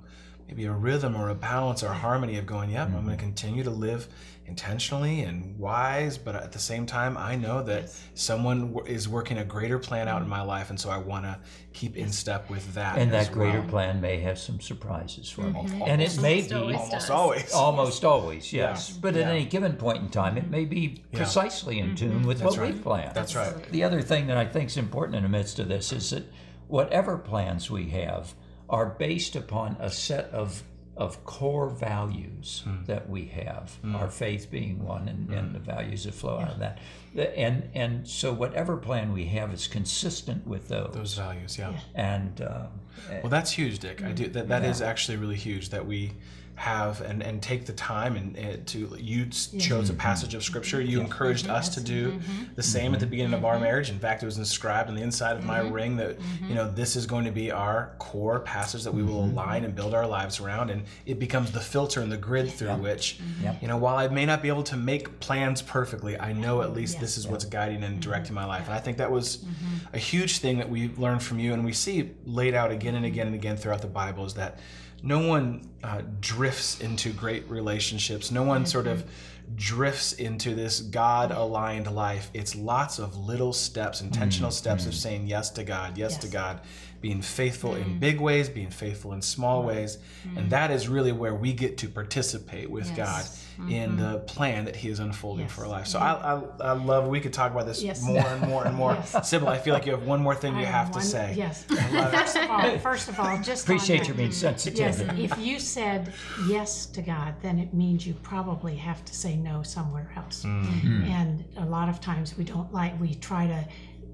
maybe 0.48 0.66
a 0.66 0.72
rhythm 0.72 1.16
or 1.16 1.30
a 1.30 1.36
balance 1.36 1.84
or 1.84 1.90
harmony 1.90 2.38
of 2.38 2.46
going, 2.46 2.70
yep, 2.70 2.88
I'm 2.88 2.94
going 2.94 3.06
to 3.06 3.12
mm-hmm. 3.12 3.20
continue 3.20 3.64
to 3.64 3.70
live 3.70 4.08
intentionally 4.48 5.22
and 5.22 5.58
wise, 5.60 6.18
but 6.18 6.36
at 6.36 6.52
the 6.52 6.60
same 6.60 6.86
time, 6.86 7.18
I 7.18 7.36
know 7.36 7.62
that 7.64 7.94
someone 8.14 8.74
w- 8.74 8.86
is 8.86 9.08
working 9.08 9.38
a 9.40 9.44
greater 9.44 9.78
plan 9.78 10.08
out 10.08 10.22
in 10.22 10.30
my 10.30 10.42
life, 10.42 10.70
and 10.70 10.80
so 10.80 10.90
I 10.90 10.98
want 10.98 11.26
to 11.26 11.38
keep 11.74 11.98
in 11.98 12.12
step 12.12 12.50
with 12.50 12.74
that. 12.74 12.98
And 12.98 13.14
as 13.14 13.28
that 13.28 13.34
greater 13.34 13.60
well. 13.60 13.70
plan 13.70 14.02
may 14.02 14.20
have 14.22 14.40
some 14.40 14.62
surprises 14.62 15.30
for 15.30 15.42
me. 15.42 15.68
And 15.86 16.02
it 16.02 16.20
may 16.22 16.42
be 16.42 16.54
always 16.54 16.78
almost 16.78 17.12
always. 17.12 17.54
almost 17.54 18.06
always, 18.06 18.54
yes. 18.54 18.90
But 18.92 19.16
at 19.16 19.28
any 19.28 19.46
given 19.46 19.74
point 19.74 20.00
in 20.00 20.10
time, 20.10 20.38
it 20.38 20.50
may 20.50 20.66
be 20.66 21.04
precisely 21.14 21.80
in 21.80 21.96
tune 21.96 22.26
with 22.26 22.42
what 22.42 22.58
right. 22.58 22.74
we've 22.74 22.82
planned. 22.82 23.16
That's 23.16 23.36
right. 23.36 23.54
The 23.72 23.84
other 23.84 24.02
thing 24.02 24.28
that 24.28 24.38
I 24.38 24.46
think 24.46 24.70
is 24.70 24.78
important 24.78 25.18
in 25.18 25.24
the 25.24 25.30
midst 25.30 25.60
of 25.60 25.68
this 25.68 25.92
is 25.92 26.12
that 26.12 26.24
whatever 26.68 27.18
plans 27.18 27.70
we 27.70 27.90
have 27.90 28.34
are 28.70 28.86
based 28.86 29.36
upon 29.36 29.78
a 29.80 29.90
set 29.90 30.26
of 30.32 30.64
of 30.98 31.24
core 31.26 31.70
values 31.70 32.64
hmm. 32.66 32.84
that 32.86 33.10
we 33.10 33.26
have, 33.26 33.78
hmm. 33.82 33.96
our 33.96 34.10
faith 34.10 34.50
being 34.50 34.84
one, 34.84 35.08
and, 35.08 35.28
hmm. 35.28 35.34
and 35.34 35.56
the 35.56 35.60
values 35.60 36.04
that 36.06 36.14
flow 36.14 36.40
out 36.40 36.50
of 36.50 36.60
that. 36.60 36.80
And 37.16 37.70
and 37.74 38.08
so 38.08 38.34
whatever 38.34 38.78
plan 38.78 39.14
we 39.14 39.26
have 39.26 39.54
is 39.54 39.68
consistent 39.68 40.46
with 40.46 40.68
those. 40.68 40.92
Those 40.94 41.14
values, 41.14 41.58
yeah. 41.58 41.74
And 41.96 42.42
um, 42.42 42.68
Well, 43.22 43.30
that's 43.30 43.52
huge, 43.52 43.80
Dick. 43.80 44.04
I 44.04 44.12
mm. 44.12 44.16
do 44.16 44.28
that. 44.28 44.50
That 44.50 44.64
is 44.64 44.82
actually 44.82 45.18
really 45.18 45.36
huge 45.36 45.70
that 45.70 45.86
we 45.86 46.14
have 46.58 47.02
and 47.02 47.22
and 47.22 47.40
take 47.40 47.68
the 47.68 47.72
time 47.72 48.16
and, 48.16 48.36
and 48.36 48.66
to 48.66 48.98
you 49.00 49.28
s- 49.28 49.54
chose 49.60 49.90
a 49.90 49.94
mm-hmm. 49.94 50.02
passage 50.02 50.34
of 50.34 50.44
scripture. 50.44 50.82
You 50.82 51.00
encouraged 51.02 51.46
mm-hmm. 51.46 51.56
us 51.56 51.70
to 51.76 51.82
do 51.82 52.14
mm-hmm. 52.14 52.44
the 52.56 52.64
same 52.64 52.96
at 52.96 53.00
the 53.00 53.06
beginning 53.06 53.36
of 53.36 53.46
our 53.46 53.60
marriage. 53.60 53.92
In 53.92 54.00
fact, 54.00 54.24
it 54.24 54.26
was 54.26 54.40
inscribed 54.40 54.90
on 54.90 54.96
the 54.96 55.04
inside 55.04 55.38
of 55.38 55.46
my 55.46 55.60
ring 55.60 55.98
that 55.98 56.18
you 56.42 56.56
know 56.56 56.70
this 56.70 56.96
is 56.96 57.06
going 57.06 57.26
to 57.26 57.32
be 57.32 57.52
our 57.52 57.94
core 58.00 58.40
passage 58.40 58.84
that 58.86 58.92
we 58.92 59.04
will 59.04 59.24
align 59.26 59.66
and 59.66 59.76
build 59.76 59.94
our 59.94 60.08
lives 60.08 60.40
around, 60.40 60.72
and 60.72 60.84
it 61.06 61.20
becomes 61.20 61.52
the 61.52 61.60
filter 61.60 62.02
and 62.02 62.12
the 62.12 62.18
grid 62.18 62.52
through 62.52 62.74
which 62.78 63.20
Yep. 63.44 63.62
you 63.62 63.68
know 63.68 63.78
while 63.78 63.98
I 63.98 64.08
may 64.08 64.26
not 64.26 64.42
be 64.42 64.48
able 64.48 64.64
to 64.64 64.78
make 64.78 65.20
plans 65.20 65.62
perfectly, 65.62 66.20
I 66.20 66.34
know 66.34 66.64
at 66.64 66.74
least 66.74 67.00
this 67.00 67.18
is 67.18 67.28
what's 67.28 67.46
guiding 67.46 67.84
and 67.84 68.02
directing 68.02 68.34
my 68.34 68.46
life. 68.46 68.66
And 68.66 68.74
I 68.74 68.80
think 68.80 68.98
that 68.98 69.12
was 69.12 69.46
a 69.94 70.00
huge 70.00 70.40
thing 70.40 70.58
that 70.58 70.70
we 70.70 70.90
learned 70.98 71.22
from 71.22 71.38
you, 71.38 71.54
and 71.54 71.64
we 71.64 71.74
see 71.74 72.10
laid 72.26 72.56
out 72.56 72.72
again 72.72 72.96
and 72.96 73.06
again 73.06 73.28
and 73.28 73.36
again 73.36 73.58
throughout 73.58 73.82
the 73.82 73.88
Bible 73.88 74.26
is 74.26 74.34
that 74.34 74.58
no 75.04 75.20
one 75.20 75.70
uh, 75.84 76.02
drifts 76.20 76.80
into 76.82 77.12
great 77.14 77.48
relationships. 77.50 78.32
No 78.32 78.44
one 78.44 78.66
sort 78.66 78.88
of 78.88 79.06
drifts 79.56 80.14
into 80.14 80.56
this 80.56 80.82
God 80.82 81.32
aligned 81.32 81.92
life. 81.92 82.30
It's 82.34 82.56
lots 82.56 83.00
of 83.00 83.16
little 83.18 83.54
steps, 83.54 84.02
intentional 84.02 84.50
mm-hmm. 84.50 84.56
steps 84.56 84.86
of 84.86 84.92
mm-hmm. 84.92 85.00
saying 85.00 85.28
yes 85.28 85.50
to 85.52 85.64
God, 85.64 85.98
yes, 85.98 86.18
to 86.18 86.28
God, 86.28 86.62
being 87.00 87.22
faithful 87.22 87.76
in 87.76 87.86
mm. 87.86 88.00
big 88.00 88.20
ways, 88.20 88.50
being 88.50 88.72
faithful 88.72 89.14
in 89.14 89.22
small 89.22 89.64
ways. 89.64 90.00
And 90.36 90.48
mm. 90.48 90.50
that 90.50 90.72
is 90.72 90.88
really 90.90 91.12
where 91.12 91.36
we 91.36 91.54
get 91.54 91.78
to 91.78 91.88
participate 91.88 92.70
with 92.70 92.88
Yes. 92.88 92.98
God 92.98 93.47
in 93.70 93.92
mm-hmm. 93.92 93.98
the 94.00 94.20
plan 94.20 94.66
that 94.66 94.76
He 94.76 94.90
is 94.90 95.00
unfolding 95.00 95.46
Yes. 95.46 95.52
for 95.54 95.62
our 95.64 95.68
life. 95.68 95.88
So 95.88 96.00
I, 96.00 96.36
I, 96.36 96.42
I 96.60 96.72
love, 96.74 97.08
we 97.08 97.20
could 97.20 97.34
talk 97.34 97.52
about 97.52 97.66
this 97.66 97.82
Yes. 97.82 98.04
more 98.04 98.20
and 98.20 98.42
more 98.42 98.66
and 98.66 98.76
more. 98.76 98.94
Yes. 98.98 99.30
Sybil, 99.30 99.48
I 99.48 99.58
feel 99.58 99.74
like 99.74 99.86
you 99.86 99.92
have 99.92 100.04
one 100.04 100.22
more 100.22 100.36
thing 100.36 100.54
you 100.56 100.62
I 100.62 100.66
have 100.66 100.92
to 100.92 101.02
say. 101.02 101.34
Yes. 101.36 101.64
First 101.64 102.36
of 102.38 102.50
all, 102.50 102.78
first 102.80 103.10
of 103.10 103.20
all, 103.20 103.38
just 103.42 103.64
Appreciate 103.64 104.00
that- 104.00 104.08
your 104.08 104.16
being 104.16 104.30
Yes, 104.30 104.38
sensitive. 104.38 105.20
if 105.20 105.38
you 105.38 105.60
said 105.60 106.14
yes 106.48 106.86
to 106.88 107.02
God, 107.02 107.36
then 107.42 107.60
it 107.60 107.74
means 107.74 108.06
you 108.08 108.14
probably 108.16 108.76
have 108.76 109.04
to 109.06 109.14
say 109.14 109.36
no 109.36 109.64
somewhere 109.64 110.12
else. 110.16 110.44
Mm-hmm. 110.44 110.88
Mm-hmm. 110.88 111.12
And 111.12 111.46
a 111.58 111.66
lot 111.66 111.90
of 111.90 112.00
times 112.02 112.38
we 112.38 112.44
don't 112.44 112.72
like, 112.74 113.00
we 113.00 113.16
try 113.16 113.48
to 113.48 113.68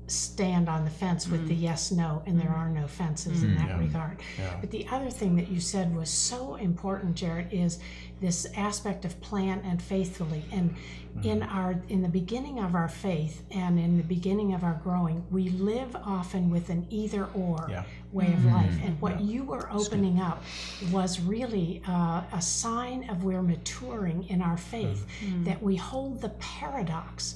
stand 0.07 0.67
on 0.67 0.83
the 0.83 0.91
fence 0.91 1.27
with 1.27 1.47
the 1.47 1.55
yes 1.55 1.91
no, 1.91 2.21
and 2.25 2.39
there 2.39 2.49
are 2.49 2.69
no 2.69 2.85
fences 2.87 3.43
in 3.43 3.55
that 3.55 3.79
regard. 3.79 4.19
But 4.59 4.69
the 4.69 4.85
other 4.91 5.09
thing 5.09 5.35
that 5.37 5.47
you 5.47 5.59
said 5.59 5.95
was 5.95 6.09
so 6.09 6.55
important, 6.55 7.15
Jarrett, 7.15 7.51
is 7.53 7.79
this 8.21 8.47
aspect 8.55 9.05
of 9.05 9.19
plan 9.21 9.61
and 9.65 9.81
faithfully. 9.81 10.43
And 10.51 10.71
mm-hmm. 10.71 11.27
in 11.27 11.43
our 11.43 11.81
in 11.89 12.01
the 12.01 12.09
beginning 12.09 12.59
of 12.59 12.75
our 12.75 12.89
faith 12.89 13.43
and 13.51 13.79
in 13.79 13.97
the 13.97 14.03
beginning 14.03 14.53
of 14.53 14.63
our 14.63 14.79
growing, 14.83 15.25
we 15.31 15.49
live 15.49 15.95
often 15.95 16.49
with 16.49 16.69
an 16.69 16.87
either 16.89 17.27
or 17.33 17.67
Yeah. 17.69 17.83
way 18.11 18.27
of 18.27 18.39
mm-hmm. 18.39 18.53
life. 18.53 18.79
And 18.83 19.01
what 19.01 19.21
you 19.21 19.43
were 19.43 19.69
opening 19.71 20.19
up 20.19 20.43
was 20.91 21.19
really 21.19 21.81
uh, 21.87 22.21
a 22.31 22.41
sign 22.41 23.09
of 23.09 23.23
we're 23.23 23.41
maturing 23.41 24.27
in 24.29 24.41
our 24.41 24.57
faith, 24.57 25.05
mm-hmm. 25.05 25.41
mm. 25.41 25.45
that 25.45 25.61
we 25.61 25.75
hold 25.75 26.21
the 26.21 26.29
paradox 26.29 27.35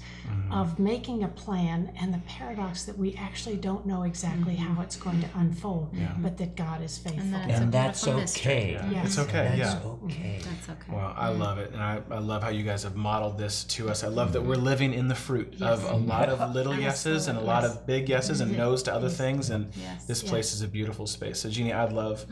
of 0.52 0.80
making 0.80 1.24
a 1.24 1.28
plan 1.28 1.92
and 2.00 2.14
the 2.14 2.20
paradox 2.20 2.84
that 2.84 2.98
we 2.98 3.16
actually 3.16 3.56
don't 3.56 3.86
know 3.86 4.04
exactly 4.04 4.56
how 4.56 4.82
it's 4.82 4.96
going 4.96 5.22
to 5.22 5.28
unfold, 5.36 5.94
but 6.20 6.38
that 6.38 6.56
God 6.56 6.82
is 6.82 6.98
faithful. 6.98 7.22
And 7.22 7.34
that 7.34 7.50
And 7.50 7.72
that's 7.72 8.04
beautiful 8.04 8.22
mystery. 8.22 8.52
okay. 8.52 8.88
Yes. 8.92 9.06
It's 9.06 9.20
okay, 9.20 9.56
That's 9.58 9.74
yeah. 9.84 9.90
okay. 10.04 10.40
That's 10.44 10.67
okay. 10.70 10.92
Well, 10.92 11.14
I 11.16 11.30
love 11.30 11.58
it, 11.58 11.72
and 11.72 11.82
I, 11.82 12.02
I 12.12 12.20
love 12.20 12.44
how 12.44 12.50
you 12.50 12.64
guys 12.64 12.84
have 12.84 12.96
modeled 12.96 13.38
this 13.38 13.64
to 13.66 13.90
us. 13.90 14.04
I 14.04 14.08
love 14.08 14.34
that 14.34 14.42
we're 14.42 14.56
living 14.56 14.94
in 14.94 15.08
the 15.08 15.16
fruit 15.16 15.62
of 15.62 15.84
a 15.84 15.96
lot 15.96 16.30
of 16.30 16.54
little 16.54 16.76
yeses 16.80 17.28
and 17.28 17.38
a 17.38 17.42
lot 17.42 17.64
of 17.64 17.86
big 17.86 18.10
yeses 18.10 18.42
and 18.42 18.56
nos 18.58 18.84
to 18.84 18.94
other 18.94 19.10
things, 19.10 19.50
and 19.50 19.72
Yes. 19.76 20.06
this 20.06 20.22
place 20.24 20.54
is 20.54 20.62
a 20.62 20.68
beautiful 20.68 21.08
space. 21.08 21.40
So, 21.40 21.50
Jeannie, 21.50 21.74
I'd 21.74 21.94
love 21.94 22.26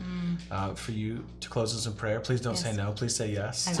uh, 0.50 0.74
for 0.74 0.92
you 0.92 1.24
to 1.40 1.48
close 1.48 1.74
us 1.76 1.86
in 1.86 1.92
prayer. 1.94 2.20
Please 2.20 2.40
don't 2.40 2.56
say 2.56 2.74
no. 2.76 2.92
Please 2.92 3.14
say 3.14 3.30
yes. 3.32 3.78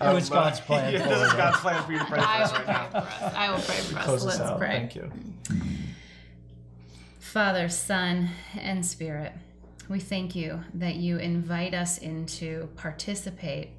It 0.00 0.14
was 0.14 0.28
God's 0.30 0.60
plan 0.66 0.92
Yeah, 0.92 1.02
for 1.02 1.08
this 1.08 1.28
is. 1.28 1.32
God's 1.34 1.60
plan 1.60 1.82
for 1.84 1.92
you 1.92 1.98
to 1.98 2.04
pray 2.06 2.18
for 2.20 2.24
I 2.26 2.42
us 2.42 2.50
will 2.52 2.58
right 2.58 2.64
pray 2.66 2.74
now. 2.74 2.88
for 2.90 2.96
us. 3.24 3.34
I 3.34 3.50
will 3.50 3.60
pray 3.60 3.76
for 3.76 3.98
us. 3.98 4.04
Close 4.04 4.24
Let's 4.24 4.40
us 4.40 4.50
out. 4.50 4.58
pray. 4.58 4.68
Thank 4.70 4.94
you. 4.94 5.10
Father, 7.18 7.68
Son, 7.68 8.30
and 8.58 8.84
Spirit, 8.84 9.32
we 9.90 9.98
thank 9.98 10.36
you 10.36 10.62
that 10.74 10.94
you 10.94 11.18
invite 11.18 11.74
us 11.74 11.98
into 11.98 12.68
participate 12.76 13.70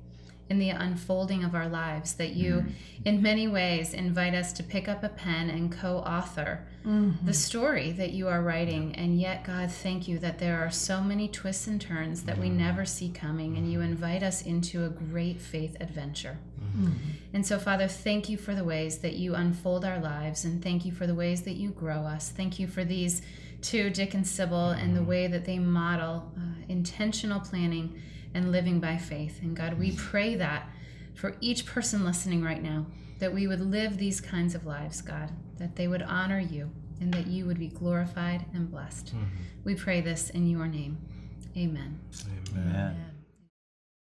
in 0.50 0.60
the 0.60 0.70
unfolding 0.70 1.46
of 1.46 1.56
our 1.56 1.70
lives, 1.70 2.16
that 2.16 2.34
you, 2.34 2.56
mm. 2.56 2.72
in 3.06 3.22
many 3.22 3.48
ways, 3.48 3.94
invite 3.94 4.36
us 4.36 4.52
to 4.52 4.62
pick 4.62 4.90
up 4.90 5.02
a 5.02 5.08
pen 5.08 5.50
and 5.50 5.72
co 5.72 6.00
author 6.00 6.68
mm-hmm. 6.86 7.26
the 7.26 7.34
story 7.34 7.94
that 7.94 8.12
you 8.12 8.28
are 8.28 8.42
writing. 8.42 8.94
And 8.96 9.18
yet, 9.18 9.46
God, 9.46 9.72
thank 9.72 10.10
you 10.10 10.20
that 10.20 10.40
there 10.40 10.60
are 10.60 10.70
so 10.70 11.00
many 11.00 11.30
twists 11.30 11.68
and 11.68 11.80
turns 11.80 12.24
that 12.24 12.38
we 12.38 12.50
mm. 12.50 12.58
never 12.58 12.84
see 12.84 13.08
coming, 13.10 13.56
and 13.56 13.72
you 13.72 13.80
invite 13.80 14.24
us 14.24 14.42
into 14.42 14.84
a 14.84 14.90
great 14.90 15.40
faith 15.40 15.78
adventure. 15.80 16.38
Mm-hmm. 16.78 16.92
And 17.34 17.48
so, 17.48 17.58
Father, 17.58 17.88
thank 17.88 18.28
you 18.28 18.36
for 18.36 18.54
the 18.54 18.66
ways 18.66 18.98
that 19.00 19.14
you 19.14 19.36
unfold 19.36 19.86
our 19.86 20.00
lives, 20.00 20.44
and 20.44 20.62
thank 20.62 20.84
you 20.84 20.92
for 20.92 21.08
the 21.08 21.16
ways 21.16 21.44
that 21.44 21.56
you 21.56 21.70
grow 21.70 22.00
us. 22.00 22.30
Thank 22.30 22.60
you 22.60 22.68
for 22.68 22.84
these 22.84 23.22
two, 23.62 23.90
Dick 23.90 24.14
and 24.14 24.26
Sybil, 24.26 24.70
and 24.70 24.96
the 24.96 25.04
way 25.04 25.28
that 25.28 25.46
they 25.46 25.60
model 25.60 26.32
uh, 26.38 26.64
intentional 26.68 27.40
planning 27.40 28.02
and 28.34 28.52
living 28.52 28.80
by 28.80 28.98
faith. 28.98 29.40
And 29.42 29.56
God, 29.56 29.78
we 29.78 29.92
pray 29.92 30.36
that 30.36 30.70
for 31.16 31.36
each 31.42 31.66
person 31.66 32.04
listening 32.06 32.44
right 32.44 32.62
now, 32.62 32.86
that 33.20 33.34
we 33.34 33.48
would 33.48 33.62
live 33.62 33.98
these 33.98 34.20
kinds 34.22 34.56
of 34.56 34.66
lives, 34.66 35.02
God, 35.02 35.32
that 35.58 35.76
they 35.76 35.88
would 35.88 36.02
honor 36.02 36.40
you, 36.40 36.72
and 37.00 37.14
that 37.14 37.28
you 37.28 37.46
would 37.46 37.60
be 37.60 37.68
glorified 37.68 38.46
and 38.54 38.70
blessed. 38.72 39.14
We 39.64 39.76
pray 39.76 40.02
this 40.02 40.30
in 40.30 40.48
your 40.48 40.68
name. 40.68 40.98
Amen. 41.56 42.00
Amen. 42.54 42.76
Amen. 42.76 43.11